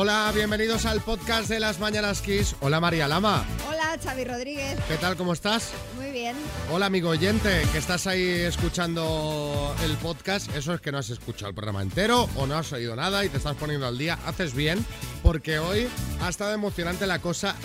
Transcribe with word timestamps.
Hola, 0.00 0.30
bienvenidos 0.32 0.86
al 0.86 1.00
podcast 1.00 1.48
de 1.48 1.58
las 1.58 1.80
Mañanas 1.80 2.22
Kiss. 2.22 2.54
Hola 2.60 2.78
María 2.78 3.08
Lama. 3.08 3.44
Hola, 3.68 3.98
Xavi 4.00 4.22
Rodríguez. 4.22 4.78
¿Qué 4.86 4.96
tal? 4.96 5.16
¿Cómo 5.16 5.32
estás? 5.32 5.72
Muy 5.96 6.12
bien. 6.12 6.36
Hola 6.70 6.86
amigo 6.86 7.08
oyente, 7.08 7.62
que 7.72 7.78
estás 7.78 8.06
ahí 8.06 8.22
escuchando 8.22 9.74
el 9.82 9.96
podcast. 9.96 10.54
Eso 10.54 10.72
es 10.72 10.80
que 10.80 10.92
no 10.92 10.98
has 10.98 11.10
escuchado 11.10 11.48
el 11.48 11.54
programa 11.56 11.82
entero 11.82 12.28
o 12.36 12.46
no 12.46 12.56
has 12.56 12.72
oído 12.72 12.94
nada 12.94 13.24
y 13.24 13.28
te 13.28 13.38
estás 13.38 13.56
poniendo 13.56 13.88
al 13.88 13.98
día. 13.98 14.16
Haces 14.24 14.54
bien, 14.54 14.86
porque 15.24 15.58
hoy 15.58 15.88
ha 16.20 16.28
estado 16.28 16.52
emocionante 16.52 17.04
la 17.08 17.18
cosa. 17.18 17.56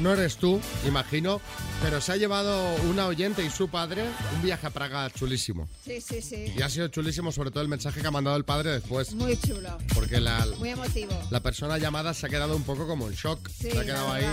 No 0.00 0.12
eres 0.12 0.36
tú, 0.36 0.60
imagino, 0.86 1.40
pero 1.82 2.00
se 2.00 2.12
ha 2.12 2.16
llevado 2.16 2.76
una 2.88 3.06
oyente 3.08 3.44
y 3.44 3.50
su 3.50 3.68
padre 3.68 4.04
un 4.36 4.42
viaje 4.42 4.66
a 4.66 4.70
Praga 4.70 5.10
chulísimo. 5.10 5.68
Sí, 5.84 6.00
sí, 6.00 6.22
sí. 6.22 6.54
Y 6.56 6.62
ha 6.62 6.70
sido 6.70 6.86
chulísimo 6.88 7.32
sobre 7.32 7.50
todo 7.50 7.62
el 7.62 7.68
mensaje 7.68 8.00
que 8.00 8.06
ha 8.06 8.10
mandado 8.12 8.36
el 8.36 8.44
padre 8.44 8.70
después. 8.70 9.12
Muy 9.14 9.36
chulo. 9.36 9.76
Porque 9.94 10.20
la, 10.20 10.46
Muy 10.58 10.70
emotivo. 10.70 11.12
la 11.30 11.40
persona 11.40 11.78
llamada 11.78 12.14
se 12.14 12.26
ha 12.26 12.28
quedado 12.28 12.54
un 12.54 12.62
poco 12.62 12.86
como 12.86 13.08
en 13.08 13.14
shock. 13.14 13.48
Sí, 13.48 13.70
se 13.72 13.78
ha 13.78 13.84
quedado 13.84 14.08
la 14.08 14.14
ahí. 14.14 14.26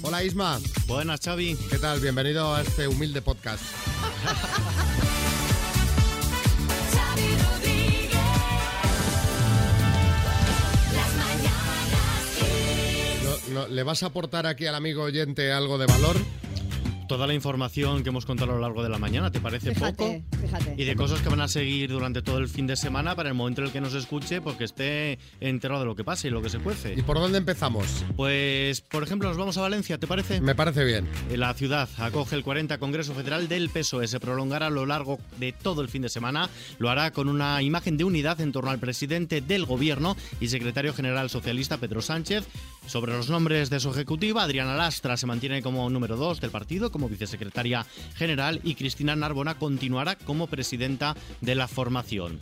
Hola 0.00 0.24
Isma, 0.24 0.58
Buenas, 0.86 1.20
Xavi. 1.20 1.56
¿qué 1.70 1.78
tal? 1.78 2.00
Bienvenido 2.00 2.54
a 2.54 2.62
este 2.62 2.88
humilde 2.88 3.20
podcast. 3.20 3.62
¿Le 13.70 13.82
vas 13.82 14.02
a 14.02 14.06
aportar 14.06 14.46
aquí 14.46 14.66
al 14.66 14.74
amigo 14.74 15.02
oyente 15.02 15.52
algo 15.52 15.76
de 15.78 15.86
valor? 15.86 16.16
Toda 17.08 17.26
la 17.26 17.34
información 17.34 18.02
que 18.02 18.08
hemos 18.08 18.24
contado 18.24 18.52
a 18.52 18.54
lo 18.54 18.60
largo 18.62 18.82
de 18.82 18.88
la 18.88 18.96
mañana, 18.96 19.30
¿te 19.30 19.38
parece 19.38 19.74
Fíjate, 19.74 20.22
poco? 20.30 20.38
fíjate. 20.40 20.74
Y 20.78 20.84
de 20.84 20.96
cosas 20.96 21.20
que 21.20 21.28
van 21.28 21.42
a 21.42 21.48
seguir 21.48 21.90
durante 21.90 22.22
todo 22.22 22.38
el 22.38 22.48
fin 22.48 22.66
de 22.66 22.74
semana 22.74 23.14
para 23.14 23.28
el 23.28 23.34
momento 23.34 23.60
en 23.60 23.66
el 23.66 23.72
que 23.72 23.82
nos 23.82 23.92
escuche, 23.92 24.40
porque 24.40 24.64
esté 24.64 25.18
enterado 25.40 25.80
de 25.80 25.86
lo 25.86 25.94
que 25.94 26.04
pasa 26.04 26.28
y 26.28 26.30
lo 26.30 26.40
que 26.40 26.48
se 26.48 26.56
¿Y 26.56 26.60
cuece. 26.60 27.02
por 27.02 27.18
dónde 27.18 27.36
empezamos? 27.36 28.06
Pues, 28.16 28.80
por 28.80 29.02
ejemplo, 29.02 29.28
nos 29.28 29.36
vamos 29.36 29.58
a 29.58 29.60
Valencia, 29.60 29.98
¿te 29.98 30.06
parece? 30.06 30.40
Me 30.40 30.54
parece 30.54 30.84
bien. 30.84 31.06
La 31.34 31.52
ciudad 31.52 31.86
acoge 31.98 32.34
el 32.34 32.44
40 32.44 32.78
Congreso 32.78 33.12
Federal 33.12 33.46
del 33.46 33.68
PSOE. 33.68 34.08
Se 34.08 34.18
prolongará 34.18 34.68
a 34.68 34.70
lo 34.70 34.86
largo 34.86 35.18
de 35.38 35.52
todo 35.52 35.82
el 35.82 35.90
fin 35.90 36.00
de 36.00 36.08
semana. 36.08 36.48
Lo 36.78 36.88
hará 36.88 37.10
con 37.10 37.28
una 37.28 37.60
imagen 37.60 37.98
de 37.98 38.04
unidad 38.04 38.40
en 38.40 38.52
torno 38.52 38.70
al 38.70 38.78
presidente 38.78 39.42
del 39.42 39.66
gobierno 39.66 40.16
y 40.40 40.48
secretario 40.48 40.94
general 40.94 41.28
socialista 41.28 41.76
Pedro 41.76 42.00
Sánchez. 42.00 42.44
Sobre 42.86 43.12
los 43.12 43.30
nombres 43.30 43.70
de 43.70 43.80
su 43.80 43.90
ejecutiva, 43.90 44.42
Adriana 44.42 44.76
Lastra 44.76 45.16
se 45.16 45.26
mantiene 45.26 45.62
como 45.62 45.88
número 45.88 46.16
2 46.16 46.40
del 46.40 46.50
partido, 46.50 46.90
como 46.90 47.08
vicesecretaria 47.08 47.86
general, 48.14 48.60
y 48.64 48.74
Cristina 48.74 49.16
Narbona 49.16 49.54
continuará 49.54 50.16
como 50.16 50.46
presidenta 50.46 51.16
de 51.40 51.54
la 51.54 51.68
formación. 51.68 52.38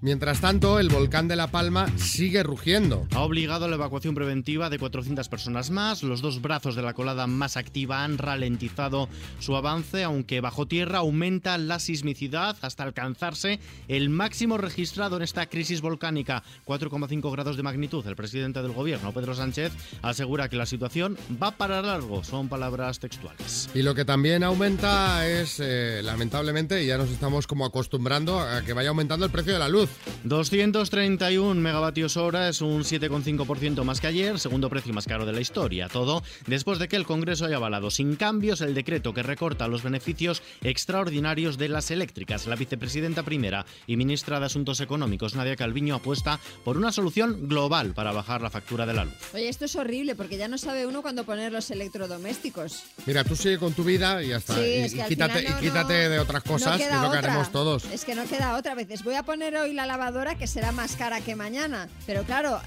Mientras 0.00 0.40
tanto, 0.40 0.78
el 0.78 0.90
volcán 0.90 1.26
de 1.26 1.34
La 1.34 1.48
Palma 1.48 1.88
sigue 1.96 2.44
rugiendo. 2.44 3.08
Ha 3.16 3.20
obligado 3.20 3.64
a 3.64 3.68
la 3.68 3.74
evacuación 3.74 4.14
preventiva 4.14 4.70
de 4.70 4.78
400 4.78 5.28
personas 5.28 5.70
más. 5.70 6.04
Los 6.04 6.20
dos 6.20 6.40
brazos 6.40 6.76
de 6.76 6.82
la 6.82 6.94
colada 6.94 7.26
más 7.26 7.56
activa 7.56 8.04
han 8.04 8.16
ralentizado 8.16 9.08
su 9.40 9.56
avance, 9.56 10.04
aunque 10.04 10.40
bajo 10.40 10.68
tierra 10.68 10.98
aumenta 10.98 11.58
la 11.58 11.80
sismicidad 11.80 12.56
hasta 12.62 12.84
alcanzarse 12.84 13.58
el 13.88 14.08
máximo 14.08 14.56
registrado 14.56 15.16
en 15.16 15.22
esta 15.22 15.46
crisis 15.46 15.80
volcánica, 15.80 16.44
4,5 16.64 17.32
grados 17.32 17.56
de 17.56 17.64
magnitud. 17.64 18.06
El 18.06 18.14
presidente 18.14 18.62
del 18.62 18.72
gobierno, 18.72 19.12
Pedro 19.12 19.34
Sánchez, 19.34 19.72
asegura 20.02 20.48
que 20.48 20.56
la 20.56 20.66
situación 20.66 21.18
va 21.42 21.50
para 21.50 21.82
largo. 21.82 22.22
Son 22.22 22.48
palabras 22.48 23.00
textuales. 23.00 23.68
Y 23.74 23.82
lo 23.82 23.96
que 23.96 24.04
también 24.04 24.44
aumenta 24.44 25.26
es, 25.26 25.58
eh, 25.58 26.02
lamentablemente, 26.04 26.84
y 26.84 26.86
ya 26.86 26.98
nos 26.98 27.10
estamos 27.10 27.48
como 27.48 27.64
acostumbrando 27.64 28.38
a 28.38 28.62
que 28.62 28.74
vaya 28.74 28.90
aumentando 28.90 29.26
el 29.26 29.32
precio 29.32 29.52
de 29.54 29.58
la 29.58 29.68
luz. 29.68 29.87
231 30.24 31.54
megavatios 31.60 32.16
hora 32.16 32.48
es 32.48 32.60
un 32.60 32.82
7,5% 32.82 33.84
más 33.84 34.00
que 34.00 34.06
ayer, 34.08 34.38
segundo 34.38 34.68
precio 34.68 34.92
más 34.92 35.06
caro 35.06 35.24
de 35.26 35.32
la 35.32 35.40
historia. 35.40 35.88
Todo 35.88 36.22
después 36.46 36.78
de 36.78 36.88
que 36.88 36.96
el 36.96 37.06
Congreso 37.06 37.46
haya 37.46 37.56
avalado 37.56 37.90
sin 37.90 38.16
cambios 38.16 38.60
el 38.60 38.74
decreto 38.74 39.14
que 39.14 39.22
recorta 39.22 39.68
los 39.68 39.82
beneficios 39.82 40.42
extraordinarios 40.62 41.58
de 41.58 41.68
las 41.68 41.90
eléctricas. 41.90 42.46
La 42.46 42.56
vicepresidenta 42.56 43.22
primera 43.22 43.64
y 43.86 43.96
ministra 43.96 44.40
de 44.40 44.46
Asuntos 44.46 44.80
Económicos, 44.80 45.34
Nadia 45.34 45.56
Calviño, 45.56 45.94
apuesta 45.96 46.38
por 46.64 46.76
una 46.76 46.92
solución 46.92 47.48
global 47.48 47.94
para 47.94 48.12
bajar 48.12 48.42
la 48.42 48.50
factura 48.50 48.86
de 48.86 48.94
la 48.94 49.04
luz. 49.04 49.14
Oye, 49.34 49.48
esto 49.48 49.64
es 49.64 49.76
horrible 49.76 50.14
porque 50.14 50.36
ya 50.36 50.48
no 50.48 50.58
sabe 50.58 50.86
uno 50.86 51.02
cuándo 51.02 51.24
poner 51.24 51.52
los 51.52 51.70
electrodomésticos. 51.70 52.82
Mira, 53.06 53.24
tú 53.24 53.36
sigue 53.36 53.58
con 53.58 53.72
tu 53.72 53.84
vida 53.84 54.22
y 54.22 54.28
ya 54.28 54.36
está. 54.36 54.54
Sí, 54.54 54.60
y, 54.60 54.64
es 54.78 54.94
y 54.94 54.96
que 54.96 55.04
quítate, 55.06 55.42
no- 55.42 55.50
y 55.50 55.60
quítate 55.60 56.04
no- 56.04 56.10
de 56.10 56.18
otras 56.18 56.44
no 56.44 56.52
cosas, 56.52 56.76
que 56.76 56.84
es 56.84 56.92
lo 56.92 57.00
que 57.00 57.06
otra. 57.06 57.18
haremos 57.18 57.52
todos. 57.52 57.84
Es 57.86 58.04
que 58.04 58.14
no 58.14 58.24
queda 58.26 58.56
otra 58.56 58.74
veces. 58.74 59.02
Voy 59.04 59.14
a 59.14 59.22
poner 59.22 59.56
hoy 59.56 59.72
la 59.78 59.86
lavadora 59.86 60.34
que 60.34 60.48
será 60.48 60.72
más 60.72 60.96
cara 60.96 61.20
que 61.20 61.36
mañana. 61.36 61.88
Pero 62.04 62.24
claro, 62.24 62.60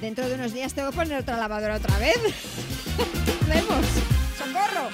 dentro 0.00 0.28
de 0.28 0.34
unos 0.34 0.52
días 0.52 0.74
tengo 0.74 0.90
que 0.90 0.96
poner 0.96 1.18
otra 1.20 1.38
lavadora 1.38 1.76
otra 1.76 1.98
vez. 1.98 2.18
¿Qué 3.24 3.32
hacemos? 3.52 3.86
¡Socorro! 4.38 4.90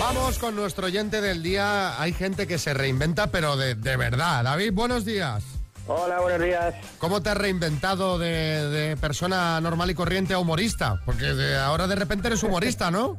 Vamos 0.00 0.38
con 0.38 0.54
nuestro 0.54 0.86
oyente 0.86 1.20
del 1.20 1.42
día. 1.42 2.00
Hay 2.00 2.12
gente 2.12 2.46
que 2.46 2.58
se 2.58 2.74
reinventa, 2.74 3.28
pero 3.28 3.56
de, 3.56 3.74
de 3.74 3.96
verdad. 3.96 4.44
David, 4.44 4.72
buenos 4.72 5.04
días. 5.04 5.42
Hola, 5.88 6.20
buenos 6.20 6.42
días. 6.42 6.74
¿Cómo 6.98 7.22
te 7.22 7.30
has 7.30 7.36
reinventado 7.36 8.18
de, 8.18 8.68
de 8.68 8.96
persona 8.96 9.60
normal 9.60 9.90
y 9.90 9.94
corriente 9.94 10.34
a 10.34 10.38
humorista? 10.38 11.00
Porque 11.04 11.26
de- 11.26 11.56
ahora 11.56 11.86
de 11.86 11.94
repente 11.96 12.28
eres 12.28 12.42
humorista, 12.42 12.90
¿no? 12.90 13.16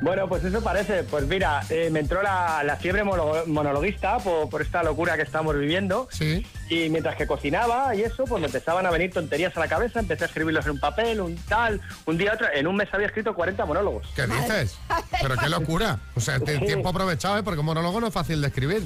Bueno, 0.00 0.28
pues 0.28 0.44
eso 0.44 0.62
parece. 0.62 1.02
Pues 1.04 1.26
mira, 1.26 1.60
eh, 1.70 1.88
me 1.90 2.00
entró 2.00 2.22
la, 2.22 2.62
la 2.64 2.76
fiebre 2.76 3.02
mono- 3.04 3.44
monologuista 3.46 4.18
por, 4.18 4.48
por 4.48 4.62
esta 4.62 4.82
locura 4.82 5.16
que 5.16 5.22
estamos 5.22 5.56
viviendo. 5.58 6.08
Sí. 6.10 6.46
Y 6.68 6.88
mientras 6.88 7.16
que 7.16 7.26
cocinaba 7.26 7.94
y 7.94 8.02
eso, 8.02 8.24
pues 8.24 8.40
me 8.40 8.46
empezaban 8.46 8.86
a 8.86 8.90
venir 8.90 9.12
tonterías 9.12 9.56
a 9.56 9.60
la 9.60 9.68
cabeza. 9.68 10.00
Empecé 10.00 10.24
a 10.24 10.26
escribirlos 10.28 10.64
en 10.66 10.72
un 10.72 10.80
papel, 10.80 11.20
un 11.20 11.36
tal, 11.48 11.80
un 12.06 12.16
día 12.18 12.34
otro. 12.34 12.46
En 12.54 12.66
un 12.66 12.76
mes 12.76 12.88
había 12.92 13.06
escrito 13.08 13.34
40 13.34 13.64
monólogos. 13.66 14.06
¿Qué 14.14 14.26
dices? 14.26 14.78
Pero 15.20 15.36
qué 15.36 15.48
locura. 15.48 15.98
O 16.14 16.20
sea, 16.20 16.38
tiempo 16.40 16.88
aprovechado, 16.88 17.38
¿eh? 17.38 17.42
porque 17.42 17.60
un 17.60 17.66
monólogo 17.66 18.00
no 18.00 18.06
es 18.08 18.14
fácil 18.14 18.40
de 18.40 18.46
escribir. 18.48 18.82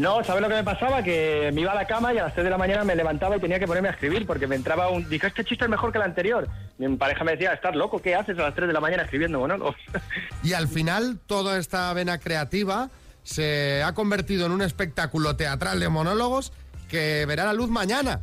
No, 0.00 0.24
¿sabes 0.24 0.40
lo 0.40 0.48
que 0.48 0.54
me 0.54 0.64
pasaba? 0.64 1.02
Que 1.02 1.50
me 1.52 1.60
iba 1.60 1.72
a 1.72 1.74
la 1.74 1.86
cama 1.86 2.14
y 2.14 2.16
a 2.16 2.22
las 2.22 2.32
3 2.32 2.44
de 2.44 2.50
la 2.50 2.56
mañana 2.56 2.84
me 2.84 2.96
levantaba 2.96 3.36
y 3.36 3.40
tenía 3.40 3.58
que 3.58 3.66
ponerme 3.66 3.90
a 3.90 3.92
escribir 3.92 4.26
porque 4.26 4.46
me 4.46 4.56
entraba 4.56 4.88
un... 4.88 5.06
Dije, 5.10 5.26
este 5.26 5.44
chiste 5.44 5.66
es 5.66 5.70
mejor 5.70 5.92
que 5.92 5.98
el 5.98 6.04
anterior. 6.04 6.48
Mi 6.78 6.96
pareja 6.96 7.22
me 7.22 7.32
decía, 7.32 7.52
estás 7.52 7.76
loco, 7.76 8.00
¿qué 8.00 8.14
haces 8.14 8.38
a 8.38 8.42
las 8.44 8.54
3 8.54 8.68
de 8.68 8.72
la 8.72 8.80
mañana 8.80 9.02
escribiendo 9.02 9.38
monólogos? 9.38 9.76
Y 10.42 10.54
al 10.54 10.68
final, 10.68 11.18
toda 11.26 11.58
esta 11.58 11.92
vena 11.92 12.16
creativa 12.16 12.88
se 13.24 13.82
ha 13.82 13.92
convertido 13.92 14.46
en 14.46 14.52
un 14.52 14.62
espectáculo 14.62 15.36
teatral 15.36 15.78
de 15.78 15.90
monólogos 15.90 16.54
que 16.88 17.26
verá 17.26 17.44
la 17.44 17.52
luz 17.52 17.68
mañana. 17.68 18.20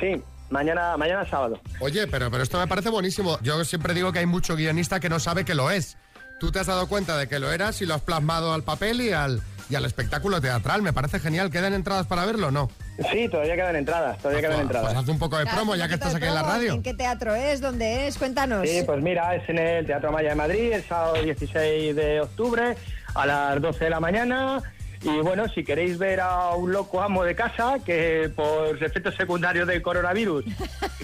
sí, 0.00 0.20
mañana, 0.50 0.96
mañana 0.96 1.24
sábado. 1.30 1.60
Oye, 1.78 2.08
pero, 2.08 2.32
pero 2.32 2.42
esto 2.42 2.58
me 2.58 2.66
parece 2.66 2.88
buenísimo. 2.88 3.38
Yo 3.42 3.64
siempre 3.64 3.94
digo 3.94 4.10
que 4.10 4.18
hay 4.18 4.26
mucho 4.26 4.56
guionista 4.56 4.98
que 4.98 5.08
no 5.08 5.20
sabe 5.20 5.44
que 5.44 5.54
lo 5.54 5.70
es. 5.70 5.98
Tú 6.40 6.50
te 6.50 6.58
has 6.58 6.66
dado 6.66 6.88
cuenta 6.88 7.16
de 7.16 7.28
que 7.28 7.38
lo 7.38 7.52
eras 7.52 7.80
y 7.80 7.86
lo 7.86 7.94
has 7.94 8.02
plasmado 8.02 8.52
al 8.52 8.64
papel 8.64 9.00
y 9.00 9.12
al, 9.12 9.40
y 9.68 9.74
al 9.74 9.84
espectáculo 9.84 10.40
teatral. 10.40 10.82
Me 10.82 10.92
parece 10.92 11.18
genial. 11.20 11.50
¿Quedan 11.50 11.74
entradas 11.74 12.06
para 12.06 12.24
verlo 12.24 12.48
o 12.48 12.50
no? 12.50 12.70
Sí, 13.12 13.28
todavía 13.28 13.56
quedan 13.56 13.76
entradas, 13.76 14.18
todavía 14.18 14.40
quedan 14.42 14.54
Pues, 14.54 14.62
entradas. 14.66 14.94
haz 14.94 15.08
un 15.08 15.18
poco 15.18 15.36
de 15.38 15.46
promo 15.46 15.74
ya 15.76 15.88
que 15.88 15.94
estás 15.94 16.14
aquí 16.14 16.26
en 16.26 16.34
la 16.34 16.42
radio. 16.42 16.72
¿En 16.74 16.82
qué 16.82 16.94
teatro 16.94 17.34
es? 17.34 17.60
¿Dónde 17.60 18.06
es? 18.08 18.16
Cuéntanos. 18.18 18.66
Sí, 18.68 18.82
pues 18.86 19.02
mira, 19.02 19.34
es 19.34 19.48
en 19.48 19.58
el 19.58 19.86
Teatro 19.86 20.12
Maya 20.12 20.30
de 20.30 20.34
Madrid, 20.34 20.72
el 20.72 20.82
sábado 20.84 21.14
16 21.22 21.94
de 21.96 22.20
octubre 22.20 22.76
a 23.14 23.26
las 23.26 23.60
12 23.60 23.84
de 23.84 23.90
la 23.90 24.00
mañana. 24.00 24.62
Y 25.02 25.18
bueno, 25.20 25.46
si 25.48 25.62
queréis 25.62 25.98
ver 25.98 26.20
a 26.20 26.50
un 26.54 26.72
loco 26.72 27.02
amo 27.02 27.22
de 27.22 27.34
casa 27.34 27.76
que 27.84 28.30
por 28.34 28.82
efectos 28.82 29.14
secundarios 29.14 29.68
del 29.68 29.82
coronavirus 29.82 30.44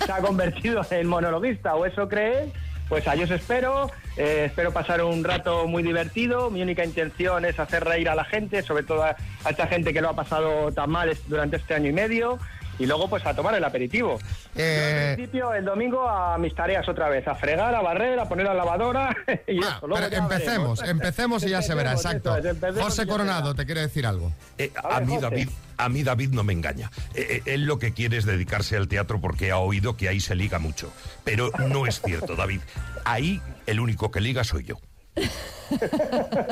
se 0.04 0.10
ha 0.12 0.18
convertido 0.18 0.80
en 0.90 1.06
monologuista 1.06 1.74
o 1.74 1.84
eso 1.84 2.08
cree, 2.08 2.50
pues 2.92 3.08
allí 3.08 3.22
os 3.22 3.30
espero. 3.30 3.90
Eh, 4.18 4.44
espero 4.48 4.70
pasar 4.70 5.02
un 5.02 5.24
rato 5.24 5.66
muy 5.66 5.82
divertido. 5.82 6.50
Mi 6.50 6.60
única 6.60 6.84
intención 6.84 7.46
es 7.46 7.58
hacer 7.58 7.84
reír 7.84 8.10
a 8.10 8.14
la 8.14 8.22
gente, 8.22 8.60
sobre 8.60 8.82
todo 8.82 9.02
a, 9.02 9.16
a 9.44 9.48
esta 9.48 9.66
gente 9.66 9.94
que 9.94 10.02
lo 10.02 10.10
ha 10.10 10.14
pasado 10.14 10.70
tan 10.72 10.90
mal 10.90 11.16
durante 11.26 11.56
este 11.56 11.72
año 11.72 11.88
y 11.88 11.94
medio. 11.94 12.38
Y 12.82 12.86
luego 12.86 13.08
pues 13.08 13.24
a 13.24 13.32
tomar 13.34 13.54
el 13.54 13.62
aperitivo. 13.64 14.18
Eh, 14.56 15.10
En 15.10 15.14
principio, 15.16 15.54
el 15.54 15.64
domingo 15.64 16.08
a 16.08 16.36
mis 16.38 16.52
tareas 16.54 16.88
otra 16.88 17.08
vez, 17.08 17.26
a 17.28 17.34
fregar, 17.36 17.72
a 17.74 17.80
barrer, 17.80 18.18
a 18.18 18.28
poner 18.28 18.46
la 18.46 18.54
lavadora 18.54 19.16
y 19.46 19.62
ah, 19.62 19.76
eso. 19.76 19.86
Luego 19.86 19.94
pero 19.94 20.08
ya 20.08 20.18
empecemos, 20.18 20.80
veremos. 20.80 21.02
empecemos 21.02 21.44
y 21.44 21.50
ya 21.50 21.62
se 21.62 21.74
verá, 21.74 21.92
exacto. 21.92 22.36
José 22.80 23.06
Coronado, 23.06 23.54
te 23.54 23.64
quiere 23.66 23.82
decir 23.82 24.04
algo. 24.06 24.32
Eh, 24.58 24.72
A 24.76 24.96
a, 24.96 24.98
ver, 24.98 25.06
mí 25.08 25.14
José. 25.14 25.22
David, 25.30 25.48
a 25.76 25.88
mí 25.88 26.02
David 26.02 26.30
no 26.30 26.42
me 26.44 26.52
engaña. 26.52 26.90
Eh, 27.14 27.42
eh, 27.46 27.54
él 27.54 27.64
lo 27.66 27.78
que 27.78 27.92
quiere 27.92 28.16
es 28.16 28.24
dedicarse 28.26 28.76
al 28.76 28.88
teatro 28.88 29.20
porque 29.20 29.52
ha 29.52 29.58
oído 29.58 29.96
que 29.96 30.08
ahí 30.08 30.18
se 30.20 30.34
liga 30.34 30.58
mucho. 30.58 30.92
Pero 31.24 31.50
no 31.68 31.86
es 31.86 32.00
cierto, 32.00 32.34
David. 32.34 32.60
Ahí 33.04 33.40
el 33.66 33.78
único 33.80 34.10
que 34.10 34.20
liga 34.20 34.42
soy 34.44 34.64
yo. 34.64 34.76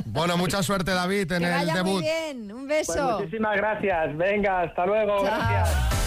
Bueno, 0.07 0.39
mucha 0.39 0.63
suerte, 0.63 0.93
David, 0.93 1.31
en 1.33 1.43
que 1.43 1.53
el 1.61 1.67
debut. 1.75 1.93
muy 2.01 2.03
bien. 2.03 2.53
Un 2.53 2.67
Pues 2.67 2.87
beso. 2.89 3.19
muchísimas 3.19 3.55
gracias. 3.57 4.17
Venga, 4.17 4.63
hasta 4.63 4.87
luego. 4.87 5.25
Chao. 5.27 5.37
Gracias. 5.39 6.00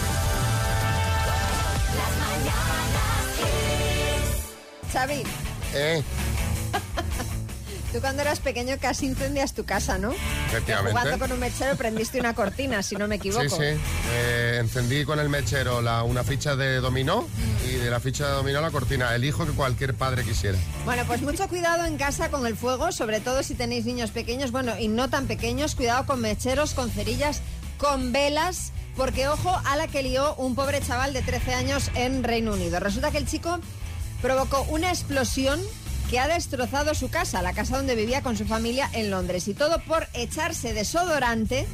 Xavi, 4.94 5.24
Eh, 5.74 6.04
tú 7.92 8.00
cuando 8.00 8.22
eras 8.22 8.38
pequeño 8.38 8.76
casi 8.80 9.06
incendias 9.06 9.52
tu 9.52 9.64
casa, 9.64 9.98
¿no? 9.98 10.12
Efectivamente. 10.46 10.92
Jugando 10.92 11.18
con 11.18 11.32
un 11.32 11.40
mechero 11.40 11.76
prendiste 11.76 12.20
una 12.20 12.32
cortina, 12.32 12.80
si 12.80 12.94
no 12.94 13.08
me 13.08 13.16
equivoco. 13.16 13.42
Sí, 13.42 13.56
sí. 13.56 13.80
Eh, 14.12 14.58
encendí 14.60 15.04
con 15.04 15.18
el 15.18 15.28
mechero 15.28 15.82
la, 15.82 16.04
una 16.04 16.22
ficha 16.22 16.54
de 16.54 16.76
dominó 16.76 17.26
y 17.68 17.72
de 17.72 17.90
la 17.90 17.98
ficha 17.98 18.28
de 18.28 18.34
dominó 18.34 18.60
la 18.60 18.70
cortina. 18.70 19.12
El 19.16 19.24
hijo 19.24 19.44
que 19.44 19.50
cualquier 19.50 19.94
padre 19.94 20.22
quisiera. 20.22 20.56
Bueno, 20.84 21.02
pues 21.08 21.22
mucho 21.22 21.48
cuidado 21.48 21.86
en 21.86 21.96
casa 21.96 22.30
con 22.30 22.46
el 22.46 22.56
fuego, 22.56 22.92
sobre 22.92 23.18
todo 23.18 23.42
si 23.42 23.56
tenéis 23.56 23.86
niños 23.86 24.12
pequeños, 24.12 24.52
bueno, 24.52 24.78
y 24.78 24.86
no 24.86 25.10
tan 25.10 25.26
pequeños, 25.26 25.74
cuidado 25.74 26.06
con 26.06 26.20
mecheros, 26.20 26.72
con 26.72 26.88
cerillas, 26.88 27.42
con 27.78 28.12
velas, 28.12 28.70
porque 28.96 29.26
ojo 29.26 29.60
a 29.64 29.74
la 29.74 29.88
que 29.88 30.04
lió 30.04 30.36
un 30.36 30.54
pobre 30.54 30.80
chaval 30.80 31.12
de 31.12 31.22
13 31.22 31.54
años 31.54 31.90
en 31.96 32.22
Reino 32.22 32.52
Unido. 32.52 32.78
Resulta 32.78 33.10
que 33.10 33.18
el 33.18 33.26
chico 33.26 33.58
provocó 34.24 34.62
una 34.70 34.88
explosión 34.88 35.60
que 36.08 36.18
ha 36.18 36.26
destrozado 36.26 36.94
su 36.94 37.10
casa, 37.10 37.42
la 37.42 37.52
casa 37.52 37.76
donde 37.76 37.94
vivía 37.94 38.22
con 38.22 38.38
su 38.38 38.46
familia 38.46 38.88
en 38.94 39.10
Londres, 39.10 39.48
y 39.48 39.52
todo 39.54 39.82
por 39.82 40.08
echarse 40.14 40.72
desodorante 40.72 41.66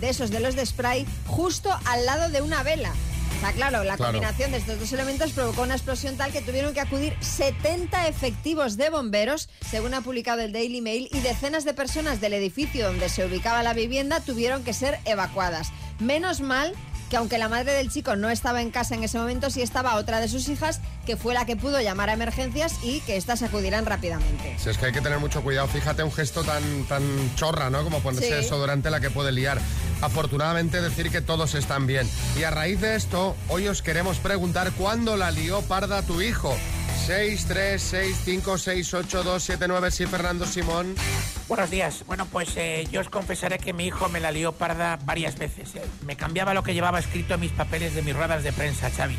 de 0.00 0.08
esos 0.08 0.30
de 0.30 0.38
los 0.38 0.54
de 0.54 0.64
spray 0.64 1.04
justo 1.26 1.76
al 1.86 2.06
lado 2.06 2.30
de 2.30 2.40
una 2.40 2.62
vela. 2.62 2.92
O 3.36 3.40
sea, 3.40 3.52
claro, 3.52 3.82
la 3.82 3.96
Claro. 3.96 4.12
combinación 4.12 4.52
de 4.52 4.58
estos 4.58 4.78
dos 4.78 4.92
elementos 4.92 5.32
provocó 5.32 5.62
una 5.62 5.74
explosión 5.74 6.16
tal 6.16 6.30
que 6.30 6.40
tuvieron 6.40 6.72
que 6.72 6.80
acudir 6.80 7.16
70 7.20 8.06
efectivos 8.06 8.76
de 8.76 8.90
bomberos, 8.90 9.48
según 9.68 9.92
ha 9.94 10.00
publicado 10.00 10.42
el 10.42 10.52
Daily 10.52 10.80
Mail, 10.80 11.08
y 11.12 11.18
decenas 11.18 11.64
de 11.64 11.74
personas 11.74 12.20
del 12.20 12.32
edificio 12.34 12.86
donde 12.86 13.08
se 13.08 13.24
ubicaba 13.26 13.64
la 13.64 13.74
vivienda 13.74 14.20
tuvieron 14.20 14.62
que 14.62 14.72
ser 14.72 15.00
evacuadas. 15.04 15.70
Menos 15.98 16.40
mal 16.40 16.74
que 17.10 17.16
aunque 17.16 17.38
la 17.38 17.48
madre 17.48 17.72
del 17.72 17.90
chico 17.90 18.16
no 18.16 18.30
estaba 18.30 18.60
en 18.62 18.70
casa 18.70 18.94
en 18.94 19.02
ese 19.04 19.18
momento, 19.18 19.50
sí 19.50 19.62
estaba 19.62 19.94
otra 19.96 20.20
de 20.20 20.28
sus 20.28 20.48
hijas, 20.48 20.80
que 21.06 21.16
fue 21.16 21.34
la 21.34 21.46
que 21.46 21.56
pudo 21.56 21.80
llamar 21.80 22.10
a 22.10 22.12
emergencias 22.12 22.74
y 22.82 23.00
que 23.00 23.16
éstas 23.16 23.42
acudirán 23.42 23.86
rápidamente. 23.86 24.56
Si 24.58 24.68
es 24.68 24.76
que 24.78 24.86
hay 24.86 24.92
que 24.92 25.00
tener 25.00 25.18
mucho 25.18 25.42
cuidado, 25.42 25.68
fíjate 25.68 26.02
un 26.02 26.12
gesto 26.12 26.44
tan, 26.44 26.84
tan 26.84 27.02
chorra, 27.34 27.70
¿no? 27.70 27.82
Como 27.84 28.00
ponerse 28.00 28.28
Sí. 28.28 28.34
desodorante 28.34 28.90
la 28.90 29.00
que 29.00 29.10
puede 29.10 29.32
liar. 29.32 29.58
Afortunadamente 30.02 30.80
decir 30.80 31.10
que 31.10 31.20
todos 31.20 31.54
están 31.54 31.86
bien. 31.86 32.08
Y 32.38 32.42
a 32.44 32.50
raíz 32.50 32.80
de 32.80 32.94
esto, 32.94 33.36
hoy 33.48 33.68
os 33.68 33.82
queremos 33.82 34.18
preguntar 34.18 34.72
cuándo 34.72 35.16
la 35.16 35.30
lió 35.30 35.62
parda 35.62 36.02
tu 36.02 36.20
hijo. 36.20 36.54
6, 37.06 37.46
3, 37.48 37.80
6, 37.82 38.16
5, 38.24 38.58
6, 38.58 38.94
8, 38.94 39.22
2, 39.22 39.42
7, 39.42 39.66
9, 39.66 39.90
sí, 39.90 40.06
Fernando 40.06 40.46
Simón. 40.46 40.94
Buenos 41.48 41.70
días. 41.70 42.04
Bueno, 42.06 42.26
pues 42.26 42.54
eh, 42.56 42.86
yo 42.90 43.00
os 43.00 43.08
confesaré 43.08 43.58
que 43.58 43.72
mi 43.72 43.86
hijo 43.86 44.08
me 44.10 44.20
la 44.20 44.30
lió 44.30 44.52
parda 44.52 44.98
varias 45.04 45.38
veces. 45.38 45.74
eh. 45.76 45.82
Me 46.04 46.14
cambiaba 46.16 46.52
lo 46.52 46.62
que 46.62 46.74
llevaba 46.74 46.98
escrito 46.98 47.34
en 47.34 47.40
mis 47.40 47.52
papeles 47.52 47.94
de 47.94 48.02
mis 48.02 48.14
ruedas 48.14 48.42
de 48.42 48.52
prensa, 48.52 48.90
Xavi. 48.90 49.16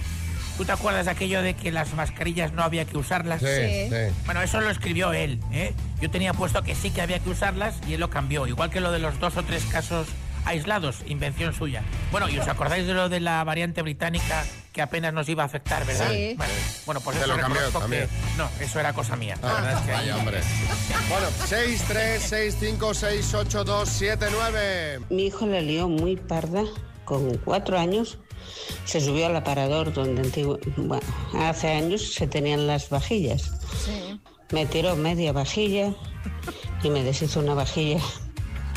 ¿Tú 0.57 0.65
te 0.65 0.71
acuerdas 0.73 1.05
de 1.05 1.11
aquello 1.11 1.41
de 1.41 1.55
que 1.55 1.71
las 1.71 1.93
mascarillas 1.93 2.51
no 2.53 2.61
había 2.63 2.85
que 2.85 2.97
usarlas? 2.97 3.39
Sí, 3.41 3.47
Sí. 3.47 3.89
sí. 3.89 4.13
Bueno, 4.25 4.41
eso 4.43 4.61
lo 4.61 4.69
escribió 4.69 5.11
él. 5.13 5.39
¿eh? 5.51 5.73
Yo 6.01 6.11
tenía 6.11 6.33
puesto 6.33 6.61
que 6.61 6.75
sí 6.75 6.91
que 6.91 7.01
había 7.01 7.19
que 7.19 7.29
usarlas 7.29 7.75
y 7.87 7.93
él 7.93 7.99
lo 7.99 8.09
cambió. 8.11 8.45
Igual 8.45 8.69
que 8.69 8.79
lo 8.81 8.91
de 8.91 8.99
los 8.99 9.19
dos 9.19 9.35
o 9.37 9.43
tres 9.43 9.63
casos 9.65 10.07
aislados, 10.45 10.97
invención 11.07 11.53
suya. 11.53 11.81
Bueno, 12.11 12.29
y 12.29 12.37
os 12.37 12.47
acordáis 12.47 12.85
de 12.85 12.93
lo 12.93 13.09
de 13.09 13.21
la 13.21 13.43
variante 13.43 13.81
británica 13.81 14.43
que 14.79 14.83
apenas 14.83 15.13
nos 15.13 15.27
iba 15.27 15.43
a 15.43 15.45
afectar, 15.45 15.85
¿verdad? 15.85 16.09
Sí. 16.09 16.35
Bueno, 16.37 16.53
bueno, 16.85 17.01
pues 17.01 17.17
Te 17.17 17.23
eso 17.25 17.35
lo 17.35 17.41
cambió 17.41 17.69
también. 17.69 18.07
que- 18.07 18.37
No, 18.37 18.49
eso 18.61 18.79
era 18.79 18.93
cosa 18.93 19.17
mía. 19.17 19.37
La 19.41 19.49
Ah, 19.49 19.53
verdad 19.55 19.73
es 19.73 19.79
que 19.85 19.91
ahí- 19.91 19.97
vaya, 20.07 20.15
hombre. 20.15 20.39
Bueno, 21.09 21.27
6, 21.47 21.83
3, 21.85 22.23
6, 22.25 22.57
5, 22.57 22.93
6, 22.93 23.33
8, 23.33 23.65
2, 23.65 23.89
7, 23.89 24.27
9. 24.31 25.01
Mi 25.09 25.25
hijo 25.25 25.45
la 25.47 25.59
lió 25.59 25.89
muy 25.89 26.15
parda, 26.15 26.63
con 27.03 27.35
cuatro 27.39 27.77
años. 27.77 28.19
Se 28.85 29.01
subió 29.01 29.25
al 29.25 29.35
aparador 29.35 29.91
donde 29.91 30.21
antigu- 30.21 30.61
bueno, 30.77 31.03
hace 31.37 31.73
años 31.73 32.13
se 32.13 32.25
tenían 32.27 32.65
las 32.65 32.89
vajillas. 32.89 33.51
Sí. 33.83 34.17
Me 34.51 34.65
tiró 34.65 34.95
media 34.95 35.33
vajilla 35.33 35.91
y 36.83 36.89
me 36.89 37.03
deshizo 37.03 37.41
una 37.41 37.53
vajilla 37.53 37.99